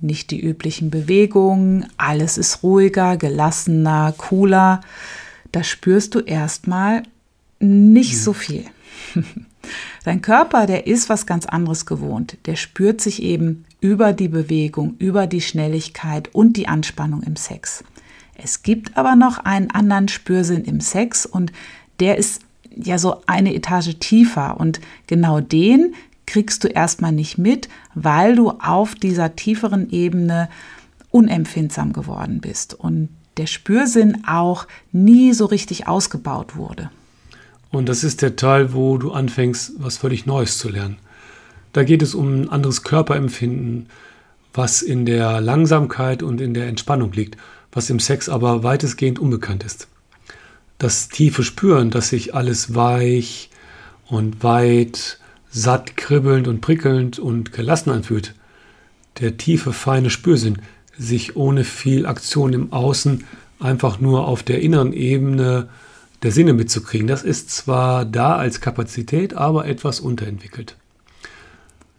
nicht 0.00 0.30
die 0.30 0.40
üblichen 0.40 0.90
Bewegungen, 0.90 1.86
alles 1.96 2.38
ist 2.38 2.62
ruhiger, 2.62 3.16
gelassener, 3.16 4.14
cooler. 4.16 4.82
Da 5.50 5.64
spürst 5.64 6.14
du 6.14 6.20
erstmal 6.20 7.02
nicht 7.58 8.22
so 8.22 8.32
viel. 8.32 8.66
Dein 10.04 10.22
Körper, 10.22 10.66
der 10.66 10.86
ist 10.86 11.08
was 11.08 11.26
ganz 11.26 11.46
anderes 11.46 11.86
gewohnt. 11.86 12.38
Der 12.46 12.56
spürt 12.56 13.00
sich 13.00 13.22
eben 13.22 13.64
über 13.80 14.12
die 14.12 14.28
Bewegung, 14.28 14.94
über 14.98 15.26
die 15.26 15.40
Schnelligkeit 15.40 16.34
und 16.34 16.56
die 16.56 16.68
Anspannung 16.68 17.22
im 17.22 17.36
Sex. 17.36 17.84
Es 18.34 18.62
gibt 18.62 18.96
aber 18.96 19.16
noch 19.16 19.38
einen 19.38 19.70
anderen 19.70 20.08
Spürsinn 20.08 20.64
im 20.64 20.80
Sex 20.80 21.26
und 21.26 21.52
der 22.00 22.18
ist 22.18 22.42
ja 22.74 22.98
so 22.98 23.22
eine 23.26 23.54
Etage 23.54 23.98
tiefer 23.98 24.58
und 24.58 24.80
genau 25.06 25.40
den 25.40 25.94
kriegst 26.26 26.64
du 26.64 26.68
erstmal 26.68 27.12
nicht 27.12 27.36
mit, 27.36 27.68
weil 27.94 28.34
du 28.36 28.50
auf 28.50 28.94
dieser 28.94 29.36
tieferen 29.36 29.90
Ebene 29.90 30.48
unempfindsam 31.10 31.92
geworden 31.92 32.40
bist 32.40 32.74
und 32.74 33.10
der 33.36 33.46
Spürsinn 33.46 34.24
auch 34.26 34.66
nie 34.92 35.32
so 35.32 35.46
richtig 35.46 35.86
ausgebaut 35.88 36.56
wurde. 36.56 36.90
Und 37.72 37.88
das 37.88 38.04
ist 38.04 38.22
der 38.22 38.36
Teil, 38.36 38.74
wo 38.74 38.98
du 38.98 39.12
anfängst, 39.12 39.72
was 39.78 39.96
völlig 39.96 40.26
Neues 40.26 40.58
zu 40.58 40.68
lernen. 40.68 40.98
Da 41.72 41.82
geht 41.84 42.02
es 42.02 42.14
um 42.14 42.42
ein 42.42 42.48
anderes 42.50 42.82
Körperempfinden, 42.84 43.86
was 44.52 44.82
in 44.82 45.06
der 45.06 45.40
Langsamkeit 45.40 46.22
und 46.22 46.40
in 46.42 46.52
der 46.52 46.66
Entspannung 46.66 47.12
liegt, 47.12 47.38
was 47.72 47.88
im 47.88 47.98
Sex 47.98 48.28
aber 48.28 48.62
weitestgehend 48.62 49.18
unbekannt 49.18 49.64
ist. 49.64 49.88
Das 50.76 51.08
tiefe 51.08 51.42
Spüren, 51.42 51.90
dass 51.90 52.10
sich 52.10 52.34
alles 52.34 52.74
weich 52.74 53.48
und 54.06 54.42
weit, 54.42 55.18
satt, 55.50 55.96
kribbelnd 55.96 56.48
und 56.48 56.60
prickelnd 56.60 57.18
und 57.18 57.52
gelassen 57.52 57.90
anfühlt. 57.90 58.34
Der 59.20 59.38
tiefe, 59.38 59.72
feine 59.72 60.10
Spürsinn, 60.10 60.58
sich 60.98 61.36
ohne 61.36 61.64
viel 61.64 62.04
Aktion 62.04 62.52
im 62.52 62.72
Außen 62.72 63.24
einfach 63.60 63.98
nur 64.00 64.28
auf 64.28 64.42
der 64.42 64.60
inneren 64.60 64.92
Ebene 64.92 65.68
der 66.22 66.32
Sinne 66.32 66.52
mitzukriegen. 66.52 67.08
Das 67.08 67.22
ist 67.22 67.50
zwar 67.50 68.04
da 68.04 68.36
als 68.36 68.60
Kapazität, 68.60 69.34
aber 69.34 69.66
etwas 69.66 70.00
unterentwickelt. 70.00 70.76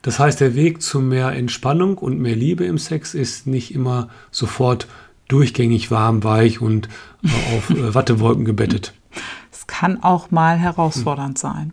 Das 0.01 0.20
heißt, 0.20 0.42
der 0.42 0.56
Weg 0.56 0.82
zu 0.82 1.00
mehr 1.00 1.32
Entspannung 1.32 1.98
und 1.98 2.20
mehr 2.20 2.36
Liebe 2.36 2.65
im 2.65 2.77
Sex 2.77 3.13
ist 3.13 3.48
nicht 3.48 3.74
immer 3.74 4.10
sofort 4.32 4.88
durchgängig 5.30 5.92
warm, 5.92 6.24
weich 6.24 6.62
und 6.62 6.89
auf 7.56 7.70
äh, 7.70 7.96
Wattewolken 7.96 8.44
gebettet. 8.44 8.94
Es 9.51 9.65
kann 9.65 10.03
auch 10.03 10.30
mal 10.30 10.58
herausfordernd 10.58 11.38
sein. 11.38 11.72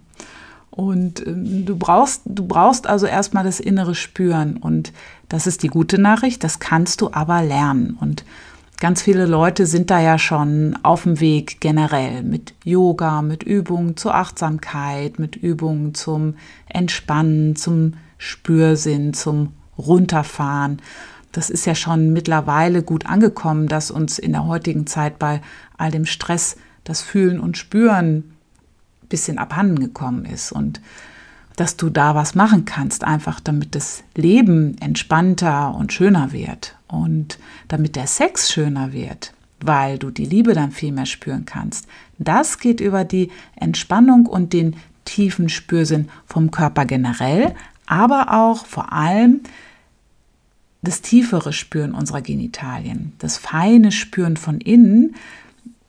Und 0.71 1.27
äh, 1.27 1.35
du 1.35 1.77
brauchst, 1.77 2.23
du 2.25 2.47
brauchst 2.47 2.87
also 2.87 3.07
erstmal 3.07 3.43
das 3.43 3.59
innere 3.59 3.97
Spüren. 3.97 4.57
Und 4.57 4.93
das 5.29 5.49
ist 5.49 5.65
die 5.65 5.69
gute 5.69 6.01
Nachricht, 6.01 6.45
das 6.45 6.61
kannst 6.61 7.01
du 7.01 7.11
aber 7.13 7.43
lernen. 7.43 7.97
Und 8.01 8.25
Ganz 8.81 9.03
viele 9.03 9.27
Leute 9.27 9.67
sind 9.67 9.91
da 9.91 10.01
ja 10.01 10.19
schon 10.19 10.79
auf 10.83 11.03
dem 11.03 11.21
Weg 11.21 11.61
generell 11.61 12.23
mit 12.23 12.55
Yoga, 12.65 13.21
mit 13.21 13.43
Übungen 13.43 13.99
zur 13.99 14.15
Achtsamkeit, 14.15 15.19
mit 15.19 15.37
Übungen 15.37 15.93
zum 15.93 16.37
Entspannen, 16.67 17.57
zum 17.57 17.93
Spürsinn, 18.17 19.13
zum 19.13 19.53
Runterfahren. 19.77 20.81
Das 21.31 21.51
ist 21.51 21.67
ja 21.67 21.75
schon 21.75 22.15
mittlerweile 22.15 22.83
gut 22.83 23.05
angekommen, 23.05 23.69
dass 23.69 23.91
uns 23.91 24.19
in 24.19 24.33
der 24.33 24.47
heutigen 24.47 24.87
Zeit 24.87 25.19
bei 25.19 25.43
all 25.77 25.91
dem 25.91 26.07
Stress 26.07 26.57
das 26.83 27.03
Fühlen 27.03 27.39
und 27.39 27.59
Spüren 27.59 28.33
ein 29.03 29.09
bisschen 29.11 29.37
abhanden 29.37 29.79
gekommen 29.79 30.25
ist 30.25 30.53
und 30.53 30.81
dass 31.61 31.77
du 31.77 31.91
da 31.91 32.15
was 32.15 32.35
machen 32.35 32.65
kannst, 32.65 33.05
einfach 33.05 33.39
damit 33.39 33.75
das 33.75 34.03
Leben 34.15 34.79
entspannter 34.81 35.75
und 35.75 35.93
schöner 35.93 36.33
wird 36.33 36.75
und 36.89 37.39
damit 37.69 37.97
der 37.97 38.07
Sex 38.07 38.51
schöner 38.51 38.95
wird, 38.95 39.35
weil 39.61 39.99
du 39.99 40.11
die 40.11 40.25
Liebe 40.25 40.55
dann 40.55 40.73
viel 40.73 40.91
mehr 40.91 41.05
spüren 41.05 41.45
kannst. 41.45 41.87
Das 42.17 42.61
geht 42.61 42.81
über 42.81 43.05
die 43.05 43.31
Entspannung 43.57 44.25
und 44.25 44.55
den 44.55 44.77
tiefen 45.05 45.51
Spürsinn 45.51 46.09
vom 46.25 46.51
Körper 46.51 46.87
generell, 46.87 47.55
aber 47.85 48.33
auch 48.33 48.65
vor 48.65 48.95
allem 48.95 49.41
das 50.81 51.03
tiefere 51.03 51.53
Spüren 51.53 51.93
unserer 51.93 52.23
Genitalien, 52.23 53.13
das 53.19 53.37
feine 53.37 53.93
Spüren 53.93 54.39
von 54.39 54.63
innen. 54.63 55.15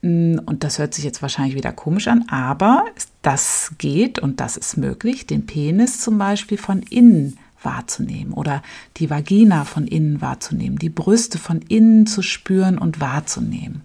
Und 0.04 0.58
das 0.60 0.80
hört 0.80 0.96
sich 0.96 1.04
jetzt 1.04 1.22
wahrscheinlich 1.22 1.56
wieder 1.56 1.72
komisch 1.72 2.08
an, 2.08 2.26
aber 2.28 2.86
das 3.22 3.74
geht 3.78 4.18
und 4.18 4.40
das 4.40 4.58
ist 4.58 4.78
möglich, 4.78 5.28
den 5.28 5.46
Penis 5.46 6.00
zum 6.00 6.18
Beispiel 6.18 6.58
von 6.58 6.82
innen 6.82 7.38
wahrzunehmen 7.62 8.34
oder 8.34 8.64
die 8.98 9.12
Vagina 9.12 9.64
von 9.64 9.86
innen 9.86 10.20
wahrzunehmen, 10.20 10.80
die 10.80 10.90
Brüste 10.90 11.38
von 11.38 11.62
innen 11.62 12.08
zu 12.08 12.24
spüren 12.24 12.80
und 12.80 13.00
wahrzunehmen. 13.00 13.84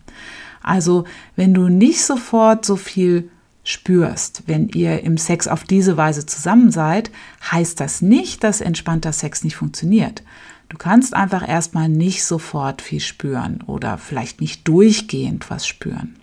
Also 0.63 1.05
wenn 1.37 1.53
du 1.53 1.69
nicht 1.69 2.03
sofort 2.03 2.65
so 2.65 2.77
viel 2.77 3.29
spürst, 3.67 4.45
wenn 4.47 4.69
ihr 4.69 5.03
im 5.03 5.19
Sex 5.19 5.49
auf 5.49 5.65
diese 5.65 5.97
Weise 5.97 6.25
zusammen 6.25 6.71
seid, 6.71 7.11
heißt 7.51 7.81
das 7.81 8.01
nicht, 8.01 8.45
dass 8.45 8.61
entspannter 8.61 9.13
Sex 9.13 9.43
nicht 9.43 9.57
funktioniert. 9.57 10.23
Du 10.69 10.77
kannst 10.79 11.15
einfach 11.15 11.47
erstmal 11.47 11.89
nicht 11.89 12.25
sofort 12.25 12.81
viel 12.81 13.01
spüren 13.01 13.63
oder 13.67 13.99
vielleicht 13.99 14.41
nicht 14.41 14.67
durchgehend 14.67 15.51
was 15.51 15.67
spüren. 15.67 16.17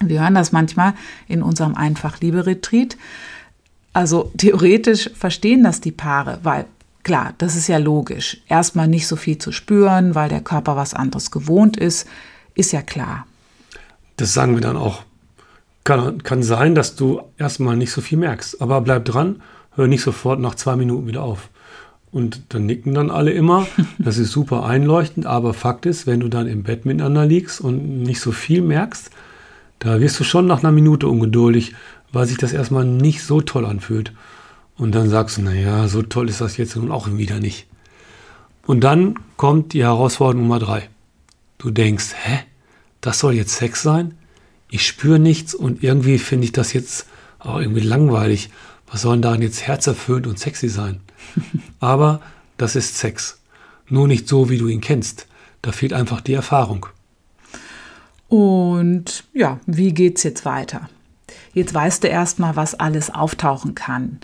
Wir 0.00 0.22
hören 0.22 0.34
das 0.34 0.52
manchmal 0.52 0.94
in 1.28 1.42
unserem 1.42 1.74
Einfach-Liebe-Retreat, 1.74 2.96
also 3.92 4.32
theoretisch 4.36 5.10
verstehen 5.14 5.62
das 5.62 5.80
die 5.80 5.92
Paare, 5.92 6.40
weil 6.42 6.66
klar, 7.04 7.34
das 7.38 7.54
ist 7.54 7.68
ja 7.68 7.78
logisch. 7.78 8.38
Erstmal 8.48 8.88
nicht 8.88 9.06
so 9.06 9.16
viel 9.16 9.38
zu 9.38 9.52
spüren, 9.52 10.14
weil 10.16 10.28
der 10.28 10.40
Körper 10.40 10.76
was 10.76 10.94
anderes 10.94 11.30
gewohnt 11.30 11.76
ist, 11.76 12.08
ist 12.54 12.72
ja 12.72 12.82
klar. 12.82 13.26
Das 14.16 14.34
sagen 14.34 14.54
wir 14.54 14.60
dann 14.60 14.76
auch. 14.76 15.04
Kann, 15.84 16.22
kann 16.22 16.42
sein, 16.42 16.74
dass 16.74 16.96
du 16.96 17.20
erstmal 17.36 17.76
nicht 17.76 17.92
so 17.92 18.00
viel 18.00 18.18
merkst, 18.18 18.60
aber 18.62 18.80
bleib 18.80 19.04
dran, 19.04 19.42
hör 19.72 19.86
nicht 19.86 20.02
sofort 20.02 20.40
nach 20.40 20.54
zwei 20.54 20.76
Minuten 20.76 21.06
wieder 21.06 21.22
auf. 21.22 21.50
Und 22.10 22.54
dann 22.54 22.64
nicken 22.64 22.94
dann 22.94 23.10
alle 23.10 23.32
immer. 23.32 23.66
Das 23.98 24.18
ist 24.18 24.30
super 24.30 24.64
einleuchtend, 24.64 25.26
aber 25.26 25.52
Fakt 25.52 25.84
ist, 25.84 26.06
wenn 26.06 26.20
du 26.20 26.28
dann 26.28 26.46
im 26.46 26.62
Bett 26.62 26.86
miteinander 26.86 27.26
liegst 27.26 27.60
und 27.60 28.02
nicht 28.02 28.20
so 28.20 28.32
viel 28.32 28.62
merkst, 28.62 29.10
da 29.78 30.00
wirst 30.00 30.18
du 30.20 30.24
schon 30.24 30.46
nach 30.46 30.62
einer 30.62 30.72
Minute 30.72 31.08
ungeduldig, 31.08 31.74
weil 32.12 32.26
sich 32.26 32.38
das 32.38 32.52
erstmal 32.52 32.84
nicht 32.84 33.22
so 33.22 33.40
toll 33.40 33.66
anfühlt. 33.66 34.12
Und 34.76 34.94
dann 34.94 35.10
sagst 35.10 35.36
du, 35.36 35.42
naja, 35.42 35.88
so 35.88 36.02
toll 36.02 36.28
ist 36.28 36.40
das 36.40 36.56
jetzt 36.56 36.76
nun 36.76 36.90
auch 36.90 37.08
wieder 37.10 37.40
nicht. 37.40 37.66
Und 38.66 38.82
dann 38.82 39.16
kommt 39.36 39.72
die 39.72 39.82
Herausforderung 39.82 40.42
Nummer 40.42 40.58
drei. 40.58 40.88
Du 41.58 41.70
denkst, 41.70 42.14
hä, 42.22 42.40
das 43.00 43.18
soll 43.18 43.34
jetzt 43.34 43.56
Sex 43.56 43.82
sein? 43.82 44.14
Ich 44.74 44.88
spüre 44.88 45.20
nichts 45.20 45.54
und 45.54 45.84
irgendwie 45.84 46.18
finde 46.18 46.46
ich 46.46 46.50
das 46.50 46.72
jetzt 46.72 47.06
auch 47.38 47.60
irgendwie 47.60 47.78
langweilig. 47.78 48.50
Was 48.90 49.02
soll 49.02 49.14
denn 49.14 49.22
daran 49.22 49.40
jetzt 49.40 49.64
herzerfüllend 49.68 50.26
und 50.26 50.40
sexy 50.40 50.68
sein? 50.68 51.00
Aber 51.78 52.20
das 52.56 52.74
ist 52.74 52.98
Sex. 52.98 53.38
Nur 53.88 54.08
nicht 54.08 54.26
so, 54.26 54.50
wie 54.50 54.58
du 54.58 54.66
ihn 54.66 54.80
kennst. 54.80 55.28
Da 55.62 55.70
fehlt 55.70 55.92
einfach 55.92 56.20
die 56.20 56.34
Erfahrung. 56.34 56.86
Und 58.26 59.22
ja, 59.32 59.60
wie 59.66 59.94
geht's 59.94 60.24
jetzt 60.24 60.44
weiter? 60.44 60.88
jetzt 61.52 61.72
weißt 61.72 62.02
du 62.02 62.08
erstmal, 62.08 62.56
was 62.56 62.74
alles 62.74 63.10
auftauchen 63.10 63.76
kann 63.76 64.18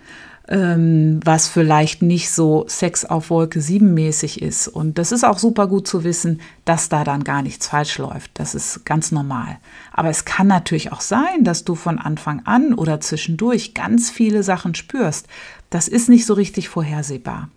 ähm, 0.50 1.20
was 1.24 1.46
vielleicht 1.46 2.02
nicht 2.02 2.30
so 2.30 2.64
Sex 2.66 3.04
auf 3.04 3.30
Wolke 3.30 3.60
7 3.60 3.94
mäßig 3.94 4.42
ist. 4.42 4.66
Und 4.66 4.98
das 4.98 5.12
ist 5.12 5.24
auch 5.24 5.38
super 5.38 5.68
gut 5.68 5.86
zu 5.86 6.02
wissen, 6.02 6.40
dass 6.64 6.88
da 6.88 7.04
dann 7.04 7.22
gar 7.22 7.42
nichts 7.42 7.68
falsch 7.68 7.98
läuft. 7.98 8.32
Das 8.34 8.56
ist 8.56 8.84
ganz 8.84 9.12
normal. 9.12 9.58
Aber 9.92 10.10
es 10.10 10.24
kann 10.24 10.48
natürlich 10.48 10.90
auch 10.90 11.00
sein, 11.00 11.44
dass 11.44 11.64
du 11.64 11.76
von 11.76 11.98
Anfang 11.98 12.42
an 12.46 12.74
oder 12.74 13.00
zwischendurch 13.00 13.74
ganz 13.74 14.10
viele 14.10 14.42
Sachen 14.42 14.74
spürst. 14.74 15.28
Das 15.70 15.86
ist 15.86 16.08
nicht 16.08 16.26
so 16.26 16.34
richtig 16.34 16.68
vorhersehbar. 16.68 17.48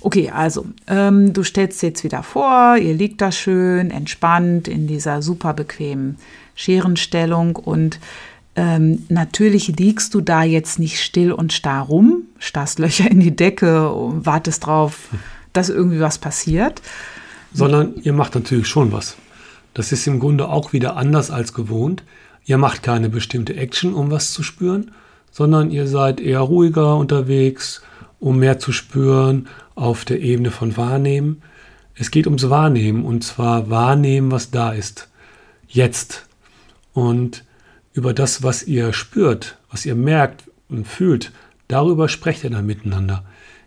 Okay, 0.00 0.30
also 0.30 0.66
ähm, 0.88 1.32
du 1.32 1.42
stellst 1.42 1.82
dir 1.82 1.88
jetzt 1.88 2.04
wieder 2.04 2.22
vor, 2.22 2.76
ihr 2.76 2.94
liegt 2.94 3.20
da 3.20 3.30
schön 3.30 3.90
entspannt 3.90 4.66
in 4.66 4.86
dieser 4.86 5.22
super 5.22 5.54
bequemen 5.54 6.18
Scherenstellung 6.54 7.56
und 7.56 7.98
ähm, 8.54 9.04
natürlich 9.08 9.68
liegst 9.78 10.14
du 10.14 10.20
da 10.20 10.42
jetzt 10.42 10.78
nicht 10.78 11.02
still 11.02 11.32
und 11.32 11.52
starr 11.52 11.86
rum, 11.86 12.24
starrst 12.38 12.78
Löcher 12.78 13.10
in 13.10 13.20
die 13.20 13.34
Decke 13.34 13.90
und 13.90 14.26
wartest 14.26 14.66
drauf, 14.66 15.08
dass 15.52 15.70
irgendwie 15.70 16.00
was 16.00 16.18
passiert. 16.18 16.82
Sondern 17.54 17.94
ihr 18.02 18.12
macht 18.12 18.34
natürlich 18.34 18.66
schon 18.66 18.92
was. 18.92 19.16
Das 19.74 19.92
ist 19.92 20.06
im 20.06 20.20
Grunde 20.20 20.48
auch 20.48 20.72
wieder 20.72 20.96
anders 20.96 21.30
als 21.30 21.54
gewohnt. 21.54 22.02
Ihr 22.44 22.58
macht 22.58 22.82
keine 22.82 23.08
bestimmte 23.08 23.56
Action, 23.56 23.94
um 23.94 24.10
was 24.10 24.32
zu 24.32 24.42
spüren, 24.42 24.90
sondern 25.30 25.70
ihr 25.70 25.86
seid 25.86 26.20
eher 26.20 26.40
ruhiger 26.40 26.96
unterwegs, 26.96 27.82
um 28.20 28.38
mehr 28.38 28.58
zu 28.58 28.72
spüren 28.72 29.48
auf 29.74 30.04
der 30.04 30.20
Ebene 30.20 30.50
von 30.50 30.76
Wahrnehmen. 30.76 31.42
Es 31.94 32.10
geht 32.10 32.26
ums 32.26 32.50
Wahrnehmen 32.50 33.04
und 33.04 33.24
zwar 33.24 33.70
wahrnehmen, 33.70 34.30
was 34.30 34.50
da 34.50 34.72
ist. 34.72 35.08
Jetzt. 35.68 36.26
Und 36.92 37.44
über 37.92 38.14
das, 38.14 38.42
was 38.42 38.62
ihr 38.62 38.92
spürt, 38.92 39.58
was 39.70 39.86
ihr 39.86 39.94
merkt 39.94 40.44
und 40.68 40.86
fühlt, 40.86 41.32
darüber 41.68 42.08
sprecht 42.08 42.44
ihr 42.44 42.50
dann 42.50 42.66
miteinander. 42.66 43.24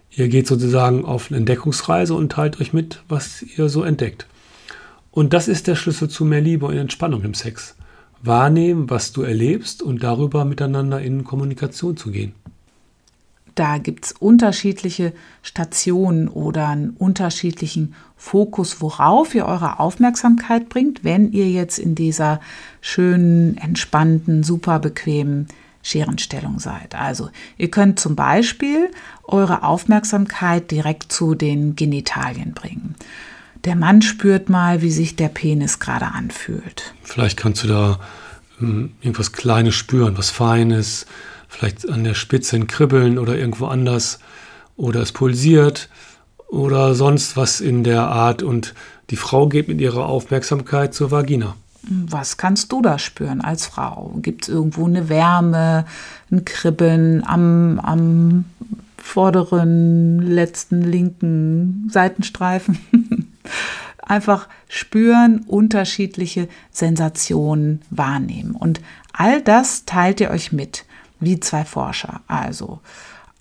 Ihr 0.10 0.30
geht 0.30 0.48
sozusagen 0.48 1.04
auf 1.04 1.30
eine 1.30 1.38
Entdeckungsreise 1.38 2.14
und 2.14 2.32
teilt 2.32 2.62
euch 2.62 2.74
mit, 2.74 3.04
was 3.10 3.42
ihr 3.42 3.70
so 3.70 3.84
entdeckt. 3.84 4.28
Und 5.12 5.34
das 5.34 5.48
ist 5.48 5.68
der 5.68 5.76
Schlüssel 5.76 6.10
zu 6.10 6.26
mehr 6.26 6.42
Liebe 6.42 6.66
und 6.66 6.78
Entspannung 6.78 7.24
im 7.24 7.34
Sex. 7.34 7.76
Wahrnehmen, 8.22 8.90
was 8.90 9.12
du 9.12 9.22
erlebst 9.22 9.84
und 9.84 10.04
darüber 10.04 10.46
miteinander 10.46 11.02
in 11.02 11.24
Kommunikation 11.24 11.96
zu 11.96 12.12
gehen. 12.12 12.34
Da 13.56 13.78
gibt 13.78 14.06
es 14.06 14.12
unterschiedliche 14.12 15.14
Stationen 15.42 16.28
oder 16.28 16.68
einen 16.68 16.90
unterschiedlichen 16.92 17.96
Fokus, 18.18 18.82
worauf 18.82 19.34
ihr 19.34 19.46
eure 19.46 19.80
Aufmerksamkeit 19.80 20.68
bringt, 20.68 21.06
wenn 21.06 21.32
ihr 21.32 21.50
jetzt 21.50 21.80
in 21.80 21.96
dieser 21.96 22.42
schönen, 22.82 23.58
entspannten, 23.58 24.44
super 24.44 24.80
bequemen 24.80 25.48
Scherenstellung 25.84 26.60
seid. 26.60 26.96
Also 26.96 27.30
ihr 27.58 27.72
könnt 27.72 28.00
zum 28.00 28.16
Beispiel 28.16 28.90
eure 29.24 29.64
Aufmerksamkeit 29.64 30.72
direkt 30.72 31.12
zu 31.12 31.36
den 31.36 31.76
Genitalien 31.76 32.54
bringen. 32.54 32.96
Der 33.64 33.76
Mann 33.76 34.02
spürt 34.02 34.50
mal, 34.50 34.82
wie 34.82 34.92
sich 34.92 35.16
der 35.16 35.30
Penis 35.30 35.80
gerade 35.80 36.08
anfühlt. 36.08 36.94
Vielleicht 37.04 37.38
kannst 37.38 37.64
du 37.64 37.68
da 37.68 38.00
ähm, 38.60 38.92
irgendwas 39.02 39.32
Kleines 39.32 39.76
spüren, 39.76 40.18
was 40.18 40.30
Feines, 40.30 41.06
vielleicht 41.48 41.90
an 41.90 42.04
der 42.04 42.14
Spitze 42.14 42.56
ein 42.56 42.68
Kribbeln 42.68 43.18
oder 43.18 43.38
irgendwo 43.38 43.68
anders 43.68 44.20
oder 44.78 45.02
es 45.02 45.12
pulsiert 45.12 45.90
oder 46.48 46.96
sonst 46.96 47.38
was 47.38 47.62
in 47.62 47.84
der 47.84 48.08
Art 48.08 48.44
und 48.44 48.74
die 49.10 49.16
Frau 49.16 49.48
geht 49.48 49.68
mit 49.68 49.82
ihrer 49.82 50.06
Aufmerksamkeit 50.06 50.94
zur 50.94 51.12
Vagina. 51.12 51.56
Was 51.88 52.38
kannst 52.38 52.72
du 52.72 52.82
da 52.82 52.98
spüren 52.98 53.42
als 53.42 53.68
Frau? 53.68 54.14
Gibt 54.22 54.44
es 54.44 54.50
irgendwo 54.50 54.86
eine 54.86 55.08
Wärme, 55.10 55.86
ein 56.32 56.44
Kribbeln 56.44 57.24
am, 57.24 57.80
am 57.80 58.46
vorderen, 58.98 60.20
letzten, 60.20 60.82
linken 60.82 61.88
Seitenstreifen? 61.92 62.80
Einfach 64.02 64.48
spüren, 64.68 65.46
unterschiedliche 65.48 66.48
Sensationen 66.72 67.82
wahrnehmen. 67.92 68.56
Und 68.56 68.82
all 69.14 69.42
das 69.42 69.86
teilt 69.86 70.20
ihr 70.22 70.32
euch 70.32 70.52
mit 70.52 70.86
wie 71.20 71.40
zwei 71.40 71.66
Forscher. 71.66 72.22
Also, 72.28 72.80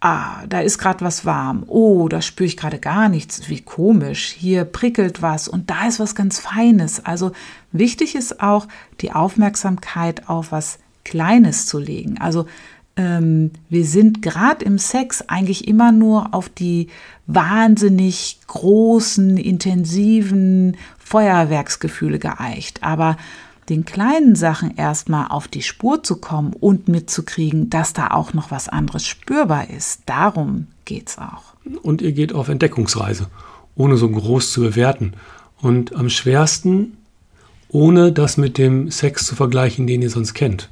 ah, 0.00 0.44
da 0.48 0.60
ist 0.60 0.78
gerade 0.78 1.04
was 1.04 1.24
warm. 1.24 1.64
Oh, 1.66 2.08
da 2.08 2.20
spüre 2.22 2.46
ich 2.46 2.56
gerade 2.56 2.78
gar 2.78 3.08
nichts. 3.08 3.48
Wie 3.48 3.60
komisch. 3.60 4.34
Hier 4.36 4.64
prickelt 4.64 5.22
was 5.22 5.48
und 5.48 5.70
da 5.70 5.86
ist 5.86 5.98
was 5.98 6.14
ganz 6.14 6.38
Feines. 6.38 7.04
Also 7.04 7.32
wichtig 7.72 8.14
ist 8.14 8.40
auch, 8.40 8.68
die 9.00 9.12
Aufmerksamkeit 9.12 10.28
auf 10.28 10.52
was 10.52 10.78
Kleines 11.04 11.66
zu 11.66 11.78
legen. 11.78 12.18
Also 12.20 12.46
ähm, 12.96 13.50
wir 13.68 13.84
sind 13.84 14.22
gerade 14.22 14.64
im 14.64 14.78
Sex 14.78 15.22
eigentlich 15.22 15.66
immer 15.66 15.90
nur 15.90 16.34
auf 16.34 16.48
die 16.48 16.88
wahnsinnig 17.26 18.38
großen, 18.46 19.36
intensiven 19.36 20.76
Feuerwerksgefühle 20.98 22.18
geeicht. 22.18 22.82
Aber 22.82 23.16
den 23.68 23.84
kleinen 23.84 24.34
Sachen 24.34 24.76
erstmal 24.76 25.28
auf 25.28 25.48
die 25.48 25.62
Spur 25.62 26.02
zu 26.02 26.16
kommen 26.16 26.52
und 26.52 26.88
mitzukriegen, 26.88 27.70
dass 27.70 27.92
da 27.92 28.08
auch 28.08 28.34
noch 28.34 28.50
was 28.50 28.68
anderes 28.68 29.06
spürbar 29.06 29.70
ist. 29.70 30.02
Darum 30.06 30.68
geht 30.84 31.08
es 31.08 31.18
auch. 31.18 31.54
Und 31.82 32.02
ihr 32.02 32.12
geht 32.12 32.32
auf 32.32 32.48
Entdeckungsreise, 32.48 33.28
ohne 33.74 33.96
so 33.96 34.08
groß 34.08 34.52
zu 34.52 34.60
bewerten. 34.60 35.14
Und 35.60 35.94
am 35.94 36.10
schwersten, 36.10 36.98
ohne 37.68 38.12
das 38.12 38.36
mit 38.36 38.58
dem 38.58 38.90
Sex 38.90 39.26
zu 39.26 39.34
vergleichen, 39.34 39.86
den 39.86 40.02
ihr 40.02 40.10
sonst 40.10 40.34
kennt. 40.34 40.68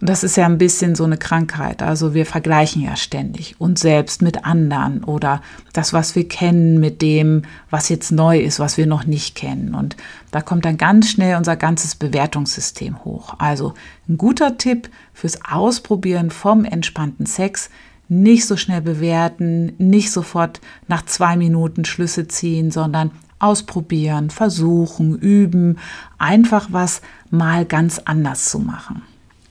Und 0.00 0.08
das 0.08 0.24
ist 0.24 0.36
ja 0.36 0.46
ein 0.46 0.58
bisschen 0.58 0.96
so 0.96 1.04
eine 1.04 1.16
Krankheit. 1.16 1.82
Also 1.82 2.14
wir 2.14 2.26
vergleichen 2.26 2.82
ja 2.82 2.96
ständig 2.96 3.60
uns 3.60 3.80
selbst 3.80 4.22
mit 4.22 4.44
anderen 4.44 5.04
oder 5.04 5.40
das, 5.72 5.92
was 5.92 6.16
wir 6.16 6.28
kennen, 6.28 6.80
mit 6.80 7.00
dem, 7.00 7.42
was 7.70 7.88
jetzt 7.88 8.10
neu 8.10 8.40
ist, 8.40 8.58
was 8.58 8.76
wir 8.76 8.86
noch 8.86 9.06
nicht 9.06 9.36
kennen. 9.36 9.74
Und 9.74 9.96
da 10.32 10.40
kommt 10.40 10.64
dann 10.64 10.78
ganz 10.78 11.10
schnell 11.10 11.36
unser 11.36 11.56
ganzes 11.56 11.94
Bewertungssystem 11.94 13.04
hoch. 13.04 13.34
Also 13.38 13.74
ein 14.08 14.18
guter 14.18 14.58
Tipp 14.58 14.90
fürs 15.12 15.38
Ausprobieren 15.44 16.30
vom 16.30 16.64
entspannten 16.64 17.26
Sex. 17.26 17.70
Nicht 18.08 18.46
so 18.46 18.56
schnell 18.56 18.82
bewerten, 18.82 19.72
nicht 19.78 20.10
sofort 20.10 20.60
nach 20.88 21.06
zwei 21.06 21.36
Minuten 21.36 21.84
Schlüsse 21.84 22.26
ziehen, 22.26 22.70
sondern 22.70 23.12
ausprobieren, 23.38 24.30
versuchen, 24.30 25.18
üben, 25.18 25.78
einfach 26.18 26.68
was 26.70 27.00
mal 27.30 27.64
ganz 27.64 28.00
anders 28.04 28.50
zu 28.50 28.58
machen. 28.58 29.02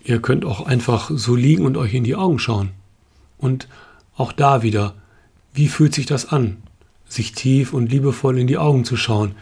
Ihr 0.04 0.22
könnt 0.22 0.44
auch 0.46 0.66
einfach 0.66 1.10
so 1.13 1.36
liegen 1.36 1.66
und 1.66 1.78
euch 1.78 1.94
in 1.94 2.04
die 2.04 2.16
Augen 2.16 2.39
schauen. 2.39 2.72
Und 3.38 3.68
auch 4.16 4.32
da 4.34 4.62
wieder, 4.62 4.96
wie 5.54 5.68
fühlt 5.68 5.94
sich 5.94 6.06
das 6.06 6.30
an, 6.30 6.58
sich 7.08 7.32
tief 7.32 7.74
und 7.74 7.92
liebevoll 7.92 8.38
in 8.38 8.48
die 8.48 8.58
Augen 8.58 8.84
zu 8.84 8.98
schauen? 8.98 9.36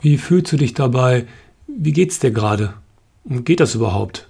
Wie 0.00 0.18
fühlst 0.18 0.52
du 0.52 0.56
dich 0.56 0.74
dabei? 0.74 1.26
Wie 1.66 1.92
geht's 1.92 2.20
dir 2.20 2.30
gerade? 2.30 2.74
Und 3.24 3.44
geht 3.44 3.60
das 3.60 3.74
überhaupt? 3.74 4.28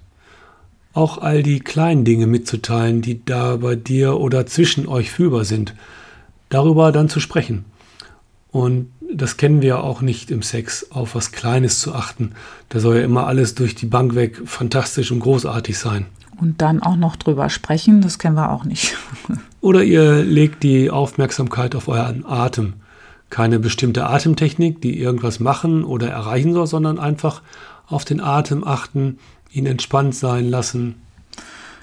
Auch 0.95 1.19
all 1.19 1.43
die 1.43 1.61
kleinen 1.61 2.05
Dinge 2.05 2.27
mitzuteilen, 2.27 3.03
die 3.03 3.25
da 3.25 3.57
bei 3.57 3.77
dir 3.77 4.19
oder 4.19 4.47
zwischen 4.47 4.89
euch 4.89 5.11
fühlbar 5.11 5.45
sind. 5.45 5.75
Darüber 6.49 6.93
dann 6.93 7.11
zu 7.11 7.21
sprechen. 7.21 7.67
Und 8.51 8.91
das 9.13 9.37
kennen 9.37 9.63
wir 9.63 9.69
ja 9.69 9.81
auch 9.81 10.01
nicht 10.01 10.31
im 10.31 10.43
Sex, 10.43 10.91
auf 10.91 11.15
was 11.15 11.33
Kleines 11.33 11.81
zu 11.81 11.95
achten. 11.95 12.33
Da 12.69 12.81
soll 12.81 12.97
ja 12.97 13.05
immer 13.05 13.27
alles 13.27 13.55
durch 13.55 13.75
die 13.75 13.87
Bank 13.87 14.15
weg 14.15 14.41
fantastisch 14.45 15.11
und 15.11 15.21
großartig 15.21 15.79
sein. 15.79 16.07
Und 16.41 16.63
dann 16.63 16.83
auch 16.83 16.97
noch 16.97 17.17
drüber 17.17 17.51
sprechen, 17.51 18.01
das 18.01 18.19
kennen 18.19 18.37
wir 18.37 18.53
auch 18.53 18.65
nicht. 18.65 18.97
Oder 19.61 19.83
ihr 19.83 20.23
legt 20.23 20.63
die 20.63 20.91
Aufmerksamkeit 20.91 21.75
auf 21.75 21.89
euren 21.89 22.25
Atem. 22.25 22.75
Keine 23.31 23.59
bestimmte 23.59 24.07
Atemtechnik, 24.07 24.81
die 24.81 24.99
irgendwas 24.99 25.41
machen 25.41 25.85
oder 25.85 26.09
erreichen 26.09 26.55
soll, 26.55 26.67
sondern 26.67 26.99
einfach 26.99 27.43
auf 27.87 28.07
den 28.07 28.21
Atem 28.23 28.65
achten, 28.65 29.19
ihn 29.51 29.67
entspannt 29.67 30.15
sein 30.15 30.49
lassen, 30.49 30.95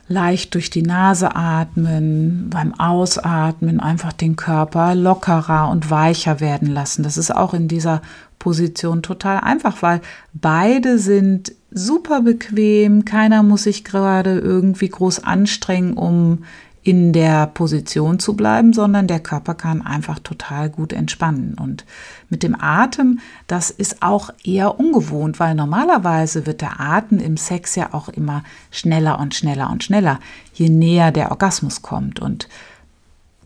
leicht 0.08 0.54
durch 0.54 0.70
die 0.70 0.84
Nase 0.84 1.36
atmen, 1.36 2.50
beim 2.50 2.74
Ausatmen 2.80 3.80
einfach 3.80 4.14
den 4.14 4.36
Körper 4.36 4.94
lockerer 4.94 5.70
und 5.70 5.90
weicher 5.90 6.40
werden 6.40 6.68
lassen. 6.68 7.04
Das 7.04 7.18
ist 7.18 7.36
auch 7.36 7.54
in 7.54 7.68
dieser 7.68 8.02
Position 8.38 9.02
total 9.02 9.40
einfach, 9.40 9.82
weil 9.82 10.02
beide 10.34 11.00
sind 11.00 11.54
super 11.72 12.22
bequem, 12.22 13.04
keiner 13.04 13.42
muss 13.42 13.64
sich 13.64 13.84
gerade 13.84 14.38
irgendwie 14.38 14.90
groß 14.90 15.24
anstrengen, 15.24 15.94
um 15.94 16.44
in 16.86 17.14
der 17.14 17.48
Position 17.48 18.20
zu 18.20 18.36
bleiben, 18.36 18.72
sondern 18.72 19.08
der 19.08 19.20
Körper 19.20 19.56
kann 19.56 19.82
einfach 19.82 20.20
total 20.20 20.70
gut 20.70 20.94
entspannen. 20.94 21.56
Und 21.60 21.84
mit 22.30 22.44
dem 22.44 22.56
Atem, 22.58 23.20
das 23.48 23.72
ist 23.72 24.04
auch 24.04 24.30
eher 24.44 24.80
ungewohnt, 24.80 25.40
weil 25.40 25.56
normalerweise 25.56 26.46
wird 26.46 26.62
der 26.62 26.80
Atem 26.80 27.18
im 27.18 27.38
Sex 27.38 27.74
ja 27.76 27.90
auch 27.94 28.08
immer 28.08 28.44
schneller 28.70 29.20
und 29.20 29.34
schneller 29.34 29.72
und 29.72 29.84
schneller, 29.84 30.20
je 30.54 30.70
näher 30.70 31.12
der 31.12 31.32
Orgasmus 31.32 31.82
kommt. 31.82 32.20
Und 32.20 32.48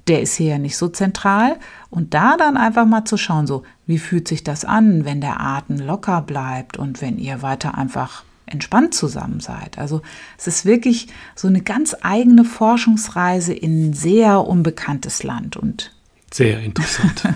der 0.10 0.21
ist 0.21 0.36
hier 0.36 0.47
ja 0.47 0.58
nicht 0.58 0.75
so 0.75 0.89
zentral. 0.89 1.56
Und 1.89 2.13
da 2.13 2.36
dann 2.36 2.58
einfach 2.58 2.86
mal 2.86 3.06
zu 3.06 3.15
schauen, 3.15 3.47
so, 3.47 3.63
wie 3.86 3.99
fühlt 3.99 4.28
sich 4.28 4.43
das 4.43 4.65
an, 4.65 5.06
wenn 5.06 5.21
der 5.21 5.39
Atem 5.39 5.78
locker 5.78 6.21
bleibt 6.21 6.75
und 6.75 7.02
wenn 7.02 7.17
ihr 7.17 7.41
weiter 7.41 7.78
einfach 7.78 8.23
entspannt 8.51 8.93
zusammen 8.93 9.39
seid. 9.39 9.77
Also 9.77 10.01
es 10.38 10.47
ist 10.47 10.65
wirklich 10.65 11.07
so 11.35 11.47
eine 11.47 11.62
ganz 11.62 11.95
eigene 12.01 12.43
Forschungsreise 12.43 13.53
in 13.53 13.89
ein 13.89 13.93
sehr 13.93 14.45
unbekanntes 14.45 15.23
Land 15.23 15.57
und 15.57 15.91
sehr 16.31 16.59
interessant. 16.59 17.23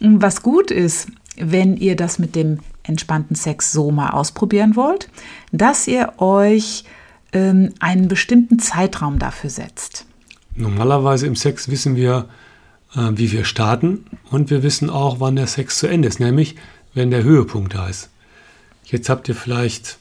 Was 0.00 0.42
gut 0.42 0.70
ist, 0.70 1.08
wenn 1.36 1.76
ihr 1.76 1.96
das 1.96 2.18
mit 2.18 2.34
dem 2.34 2.60
entspannten 2.82 3.36
Sex 3.36 3.72
so 3.72 3.90
mal 3.90 4.10
ausprobieren 4.10 4.76
wollt, 4.76 5.08
dass 5.52 5.88
ihr 5.88 6.14
euch 6.18 6.84
ähm, 7.32 7.72
einen 7.80 8.08
bestimmten 8.08 8.58
Zeitraum 8.58 9.18
dafür 9.18 9.50
setzt. 9.50 10.06
Normalerweise 10.54 11.26
im 11.26 11.34
Sex 11.34 11.68
wissen 11.68 11.96
wir, 11.96 12.28
äh, 12.94 13.10
wie 13.14 13.32
wir 13.32 13.44
starten 13.44 14.04
und 14.30 14.50
wir 14.50 14.62
wissen 14.62 14.90
auch, 14.90 15.18
wann 15.18 15.36
der 15.36 15.46
Sex 15.46 15.78
zu 15.78 15.86
Ende 15.86 16.08
ist, 16.08 16.20
nämlich 16.20 16.56
wenn 16.92 17.10
der 17.10 17.24
Höhepunkt 17.24 17.74
da 17.74 17.88
ist. 17.88 18.10
Jetzt 18.84 19.08
habt 19.08 19.28
ihr 19.28 19.34
vielleicht 19.34 19.98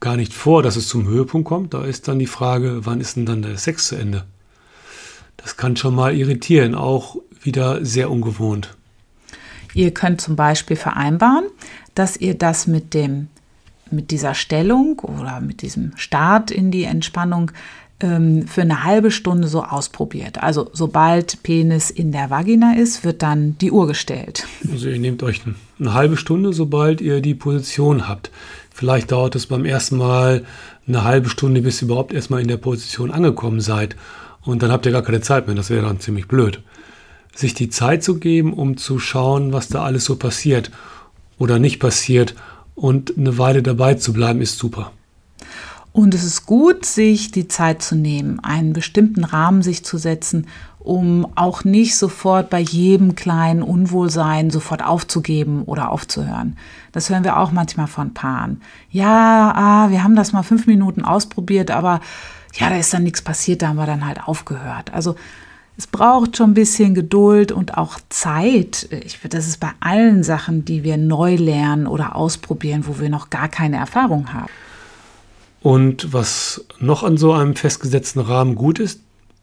gar 0.00 0.16
nicht 0.16 0.32
vor, 0.32 0.62
dass 0.62 0.76
es 0.76 0.88
zum 0.88 1.06
Höhepunkt 1.06 1.46
kommt. 1.46 1.74
Da 1.74 1.84
ist 1.84 2.08
dann 2.08 2.18
die 2.18 2.26
Frage, 2.26 2.86
wann 2.86 3.00
ist 3.00 3.16
denn 3.16 3.26
dann 3.26 3.42
der 3.42 3.58
Sex 3.58 3.88
zu 3.88 3.96
Ende? 3.96 4.24
Das 5.36 5.56
kann 5.56 5.76
schon 5.76 5.94
mal 5.94 6.14
irritieren, 6.14 6.74
auch 6.74 7.16
wieder 7.42 7.84
sehr 7.84 8.10
ungewohnt. 8.10 8.76
Ihr 9.74 9.92
könnt 9.92 10.20
zum 10.20 10.36
Beispiel 10.36 10.76
vereinbaren, 10.76 11.44
dass 11.94 12.16
ihr 12.16 12.34
das 12.34 12.66
mit 12.66 12.94
dem 12.94 13.28
mit 13.92 14.12
dieser 14.12 14.34
Stellung 14.34 15.00
oder 15.00 15.40
mit 15.40 15.62
diesem 15.62 15.96
Start 15.96 16.52
in 16.52 16.70
die 16.70 16.84
Entspannung 16.84 17.50
für 18.00 18.62
eine 18.62 18.84
halbe 18.84 19.10
Stunde 19.10 19.46
so 19.46 19.62
ausprobiert. 19.62 20.42
Also 20.42 20.70
sobald 20.72 21.42
Penis 21.42 21.90
in 21.90 22.12
der 22.12 22.30
Vagina 22.30 22.74
ist, 22.74 23.04
wird 23.04 23.22
dann 23.22 23.58
die 23.58 23.70
Uhr 23.70 23.86
gestellt. 23.86 24.46
Also 24.72 24.88
ihr 24.88 24.98
nehmt 24.98 25.22
euch 25.22 25.42
eine 25.78 25.92
halbe 25.92 26.16
Stunde, 26.16 26.54
sobald 26.54 27.02
ihr 27.02 27.20
die 27.20 27.34
Position 27.34 28.08
habt. 28.08 28.30
Vielleicht 28.72 29.12
dauert 29.12 29.34
es 29.36 29.46
beim 29.46 29.66
ersten 29.66 29.98
Mal 29.98 30.44
eine 30.88 31.04
halbe 31.04 31.28
Stunde, 31.28 31.60
bis 31.60 31.82
ihr 31.82 31.86
überhaupt 31.88 32.14
erstmal 32.14 32.40
in 32.40 32.48
der 32.48 32.56
Position 32.56 33.10
angekommen 33.10 33.60
seid. 33.60 33.96
Und 34.42 34.62
dann 34.62 34.72
habt 34.72 34.86
ihr 34.86 34.92
gar 34.92 35.02
keine 35.02 35.20
Zeit 35.20 35.46
mehr. 35.46 35.56
Das 35.56 35.68
wäre 35.68 35.84
dann 35.84 36.00
ziemlich 36.00 36.26
blöd. 36.26 36.62
Sich 37.34 37.52
die 37.52 37.68
Zeit 37.68 38.02
zu 38.02 38.18
geben, 38.18 38.54
um 38.54 38.78
zu 38.78 38.98
schauen, 38.98 39.52
was 39.52 39.68
da 39.68 39.82
alles 39.82 40.06
so 40.06 40.16
passiert 40.16 40.70
oder 41.38 41.58
nicht 41.58 41.78
passiert 41.78 42.34
und 42.74 43.18
eine 43.18 43.36
Weile 43.36 43.62
dabei 43.62 43.94
zu 43.94 44.14
bleiben, 44.14 44.40
ist 44.40 44.58
super. 44.58 44.92
Und 45.92 46.14
es 46.14 46.22
ist 46.22 46.46
gut, 46.46 46.86
sich 46.86 47.32
die 47.32 47.48
Zeit 47.48 47.82
zu 47.82 47.96
nehmen, 47.96 48.38
einen 48.40 48.72
bestimmten 48.72 49.24
Rahmen 49.24 49.62
sich 49.62 49.84
zu 49.84 49.98
setzen, 49.98 50.46
um 50.78 51.26
auch 51.34 51.64
nicht 51.64 51.96
sofort 51.96 52.48
bei 52.48 52.60
jedem 52.60 53.14
kleinen 53.14 53.62
Unwohlsein 53.62 54.50
sofort 54.50 54.84
aufzugeben 54.84 55.64
oder 55.64 55.90
aufzuhören. 55.90 56.56
Das 56.92 57.10
hören 57.10 57.24
wir 57.24 57.38
auch 57.38 57.52
manchmal 57.52 57.86
von 57.86 58.14
Paaren. 58.14 58.62
Ja, 58.90 59.52
ah, 59.54 59.90
wir 59.90 60.02
haben 60.02 60.16
das 60.16 60.32
mal 60.32 60.42
fünf 60.42 60.66
Minuten 60.66 61.02
ausprobiert, 61.02 61.70
aber 61.70 62.00
ja, 62.54 62.70
da 62.70 62.76
ist 62.76 62.94
dann 62.94 63.02
nichts 63.02 63.22
passiert, 63.22 63.62
da 63.62 63.68
haben 63.68 63.76
wir 63.76 63.86
dann 63.86 64.06
halt 64.06 64.26
aufgehört. 64.26 64.92
Also 64.94 65.16
es 65.76 65.86
braucht 65.86 66.36
schon 66.36 66.50
ein 66.50 66.54
bisschen 66.54 66.94
Geduld 66.94 67.52
und 67.52 67.76
auch 67.76 67.98
Zeit. 68.08 68.88
Ich, 69.04 69.18
das 69.28 69.48
ist 69.48 69.60
bei 69.60 69.70
allen 69.80 70.22
Sachen, 70.22 70.64
die 70.64 70.82
wir 70.82 70.96
neu 70.96 71.36
lernen 71.36 71.86
oder 71.86 72.16
ausprobieren, 72.16 72.86
wo 72.86 72.98
wir 73.00 73.08
noch 73.10 73.30
gar 73.30 73.48
keine 73.48 73.76
Erfahrung 73.76 74.32
haben. 74.32 74.50
Und 75.60 76.12
was 76.12 76.64
noch 76.78 77.02
an 77.02 77.16
so 77.16 77.32
einem 77.32 77.54
festgesetzten 77.54 78.20
Rahmen 78.20 78.54
gut 78.54 78.78
ist, 78.78 79.00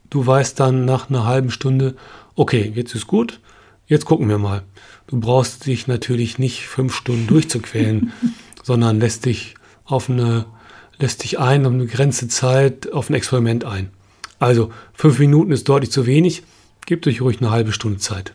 du 0.10 0.26
weißt 0.26 0.60
dann 0.60 0.86
nach 0.86 1.10
einer 1.10 1.26
halben 1.26 1.52
Stunde, 1.52 1.96
okay, 2.36 2.72
jetzt 2.74 2.96
ist 2.96 3.08
gut, 3.08 3.40
jetzt 3.88 4.06
gucken 4.06 4.28
wir 4.30 4.40
mal. 4.40 4.64
Du 5.06 5.20
brauchst 5.20 5.66
dich 5.66 5.88
natürlich 5.88 6.40
nicht 6.40 6.68
fünf 6.68 6.96
Stunden 6.96 7.28
durchzuquälen, 7.28 8.12
sondern 8.64 9.00
lässt 9.00 9.26
dich 9.26 9.56
auf 9.86 10.10
eine, 10.10 10.46
lässt 11.00 11.24
dich 11.24 11.40
ein, 11.40 11.66
um 11.66 11.74
eine 11.74 11.86
Grenze 11.86 12.28
Zeit, 12.28 12.92
auf 12.92 13.10
ein 13.10 13.14
Experiment 13.14 13.64
ein. 13.64 13.92
Also 14.40 14.72
fünf 14.94 15.20
Minuten 15.20 15.52
ist 15.52 15.70
deutlich 15.70 15.92
zu 15.92 16.06
wenig, 16.06 16.44
gebt 16.86 17.08
euch 17.08 17.22
ruhig 17.22 17.40
eine 17.42 17.52
halbe 17.52 17.72
Stunde 17.72 18.00
Zeit. 18.00 18.34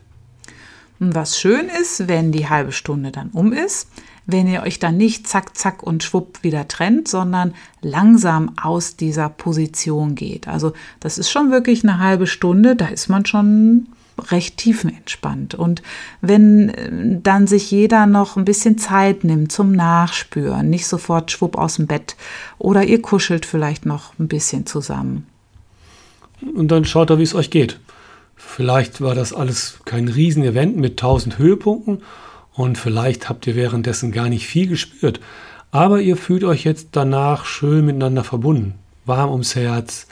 Was 0.99 1.39
schön 1.39 1.67
ist, 1.81 2.07
wenn 2.07 2.31
die 2.31 2.49
halbe 2.49 2.71
Stunde 2.71 3.11
dann 3.11 3.29
um 3.29 3.51
ist, 3.51 3.87
wenn 4.25 4.47
ihr 4.47 4.63
euch 4.63 4.79
dann 4.79 4.97
nicht 4.97 5.27
zack, 5.27 5.57
zack 5.57 5.83
und 5.83 6.03
schwupp 6.03 6.43
wieder 6.43 6.67
trennt, 6.67 7.07
sondern 7.07 7.53
langsam 7.81 8.51
aus 8.61 8.95
dieser 8.95 9.29
Position 9.29 10.15
geht. 10.15 10.47
Also 10.47 10.73
das 10.99 11.17
ist 11.17 11.29
schon 11.29 11.51
wirklich 11.51 11.83
eine 11.83 11.99
halbe 11.99 12.27
Stunde, 12.27 12.75
da 12.75 12.87
ist 12.87 13.09
man 13.09 13.25
schon 13.25 13.87
recht 14.31 14.57
tiefenentspannt. 14.57 15.55
Und 15.55 15.81
wenn 16.21 16.69
äh, 16.69 17.19
dann 17.21 17.47
sich 17.47 17.71
jeder 17.71 18.05
noch 18.05 18.37
ein 18.37 18.45
bisschen 18.45 18.77
Zeit 18.77 19.23
nimmt 19.23 19.51
zum 19.51 19.71
Nachspüren, 19.71 20.69
nicht 20.69 20.87
sofort 20.87 21.31
schwupp 21.31 21.57
aus 21.57 21.75
dem 21.75 21.87
Bett 21.87 22.15
oder 22.59 22.83
ihr 22.83 23.01
kuschelt 23.01 23.45
vielleicht 23.45 23.85
noch 23.85 24.17
ein 24.19 24.27
bisschen 24.27 24.65
zusammen. 24.65 25.25
Und 26.55 26.69
dann 26.69 26.85
schaut 26.85 27.09
er, 27.09 27.19
wie 27.19 27.23
es 27.23 27.35
euch 27.35 27.49
geht. 27.49 27.79
Vielleicht 28.35 29.01
war 29.01 29.15
das 29.15 29.33
alles 29.33 29.79
kein 29.85 30.07
Riesenevent 30.07 30.77
mit 30.77 30.97
tausend 30.97 31.37
Höhepunkten 31.37 32.03
und 32.53 32.77
vielleicht 32.77 33.29
habt 33.29 33.47
ihr 33.47 33.55
währenddessen 33.55 34.11
gar 34.11 34.29
nicht 34.29 34.47
viel 34.47 34.67
gespürt. 34.67 35.19
Aber 35.71 36.01
ihr 36.01 36.17
fühlt 36.17 36.43
euch 36.43 36.63
jetzt 36.63 36.89
danach 36.91 37.45
schön 37.45 37.85
miteinander 37.85 38.23
verbunden, 38.23 38.75
warm 39.05 39.31
ums 39.31 39.55
Herz. 39.55 40.07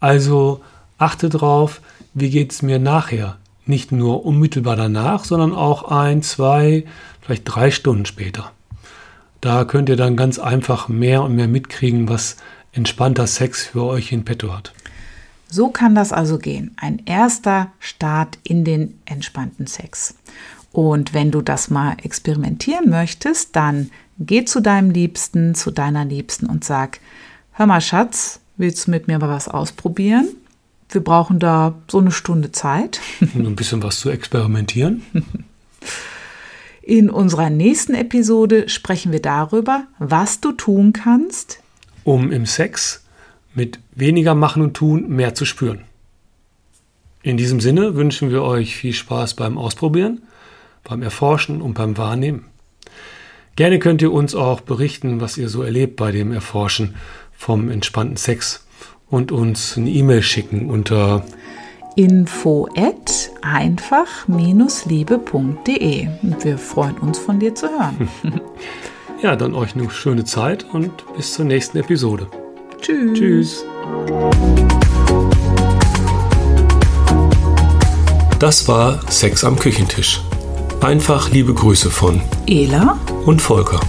Also 0.00 0.62
achtet 0.98 1.40
drauf, 1.40 1.80
wie 2.12 2.30
geht 2.30 2.52
es 2.52 2.62
mir 2.62 2.78
nachher? 2.78 3.36
Nicht 3.66 3.92
nur 3.92 4.24
unmittelbar 4.24 4.76
danach, 4.76 5.24
sondern 5.24 5.54
auch 5.54 5.84
ein, 5.84 6.22
zwei, 6.22 6.84
vielleicht 7.20 7.44
drei 7.44 7.70
Stunden 7.70 8.06
später. 8.06 8.52
Da 9.40 9.64
könnt 9.64 9.88
ihr 9.88 9.96
dann 9.96 10.16
ganz 10.16 10.38
einfach 10.38 10.88
mehr 10.88 11.22
und 11.22 11.36
mehr 11.36 11.48
mitkriegen, 11.48 12.08
was 12.08 12.36
entspannter 12.72 13.26
Sex 13.26 13.66
für 13.66 13.84
euch 13.84 14.12
in 14.12 14.24
petto 14.24 14.52
hat. 14.52 14.72
So 15.48 15.68
kann 15.68 15.94
das 15.94 16.12
also 16.12 16.38
gehen. 16.38 16.72
Ein 16.76 17.02
erster 17.06 17.72
Start 17.78 18.38
in 18.42 18.64
den 18.64 18.98
entspannten 19.04 19.66
Sex. 19.66 20.14
Und 20.72 21.14
wenn 21.14 21.30
du 21.30 21.40
das 21.40 21.70
mal 21.70 21.96
experimentieren 22.02 22.90
möchtest, 22.90 23.56
dann 23.56 23.90
geh 24.18 24.44
zu 24.44 24.60
deinem 24.60 24.90
Liebsten, 24.90 25.54
zu 25.54 25.70
deiner 25.70 26.04
Liebsten 26.04 26.46
und 26.46 26.64
sag, 26.64 27.00
hör 27.52 27.66
mal 27.66 27.80
Schatz, 27.80 28.40
willst 28.56 28.86
du 28.86 28.90
mit 28.90 29.08
mir 29.08 29.18
mal 29.18 29.28
was 29.28 29.48
ausprobieren? 29.48 30.28
Wir 30.90 31.02
brauchen 31.02 31.38
da 31.38 31.74
so 31.90 31.98
eine 31.98 32.12
Stunde 32.12 32.52
Zeit. 32.52 33.00
Und 33.20 33.34
ein 33.46 33.56
bisschen 33.56 33.82
was 33.82 34.00
zu 34.00 34.10
experimentieren. 34.10 35.02
In 36.82 37.10
unserer 37.10 37.50
nächsten 37.50 37.94
Episode 37.94 38.68
sprechen 38.68 39.10
wir 39.12 39.20
darüber, 39.20 39.84
was 39.98 40.40
du 40.40 40.52
tun 40.52 40.92
kannst, 40.92 41.60
um 42.04 42.30
im 42.30 42.46
Sex 42.46 43.02
mit 43.56 43.80
weniger 43.92 44.36
Machen 44.36 44.62
und 44.62 44.74
Tun 44.74 45.08
mehr 45.08 45.34
zu 45.34 45.44
spüren. 45.44 45.80
In 47.22 47.36
diesem 47.36 47.58
Sinne 47.58 47.96
wünschen 47.96 48.30
wir 48.30 48.42
euch 48.42 48.76
viel 48.76 48.92
Spaß 48.92 49.34
beim 49.34 49.58
Ausprobieren 49.58 50.22
beim 50.88 51.02
Erforschen 51.02 51.60
und 51.60 51.74
beim 51.74 51.98
Wahrnehmen. 51.98 52.46
Gerne 53.56 53.78
könnt 53.78 54.00
ihr 54.02 54.12
uns 54.12 54.34
auch 54.34 54.60
berichten, 54.60 55.20
was 55.20 55.38
ihr 55.38 55.48
so 55.48 55.62
erlebt 55.62 55.94
bei 55.96 56.10
dem 56.12 56.32
Erforschen 56.32 56.96
vom 57.32 57.70
entspannten 57.70 58.16
Sex 58.16 58.66
und 59.08 59.30
uns 59.32 59.76
eine 59.76 59.90
E-Mail 59.90 60.22
schicken 60.22 60.70
unter 60.70 61.24
info 61.96 62.68
at 62.76 63.30
einfach-liebe.de. 63.40 66.08
Wir 66.42 66.58
freuen 66.58 66.98
uns 66.98 67.18
von 67.18 67.40
dir 67.40 67.54
zu 67.54 67.68
hören. 67.68 68.10
ja, 69.22 69.36
dann 69.36 69.54
euch 69.54 69.74
eine 69.74 69.88
schöne 69.90 70.24
Zeit 70.24 70.66
und 70.72 70.92
bis 71.16 71.32
zur 71.32 71.46
nächsten 71.46 71.78
Episode. 71.78 72.26
Tschüss. 72.80 73.18
Tschüss. 73.18 73.64
Das 78.38 78.68
war 78.68 79.00
Sex 79.10 79.44
am 79.44 79.58
Küchentisch. 79.58 80.22
Einfach 80.80 81.30
liebe 81.30 81.54
Grüße 81.54 81.90
von 81.90 82.20
Ela 82.46 82.98
und 83.24 83.40
Volker. 83.40 83.80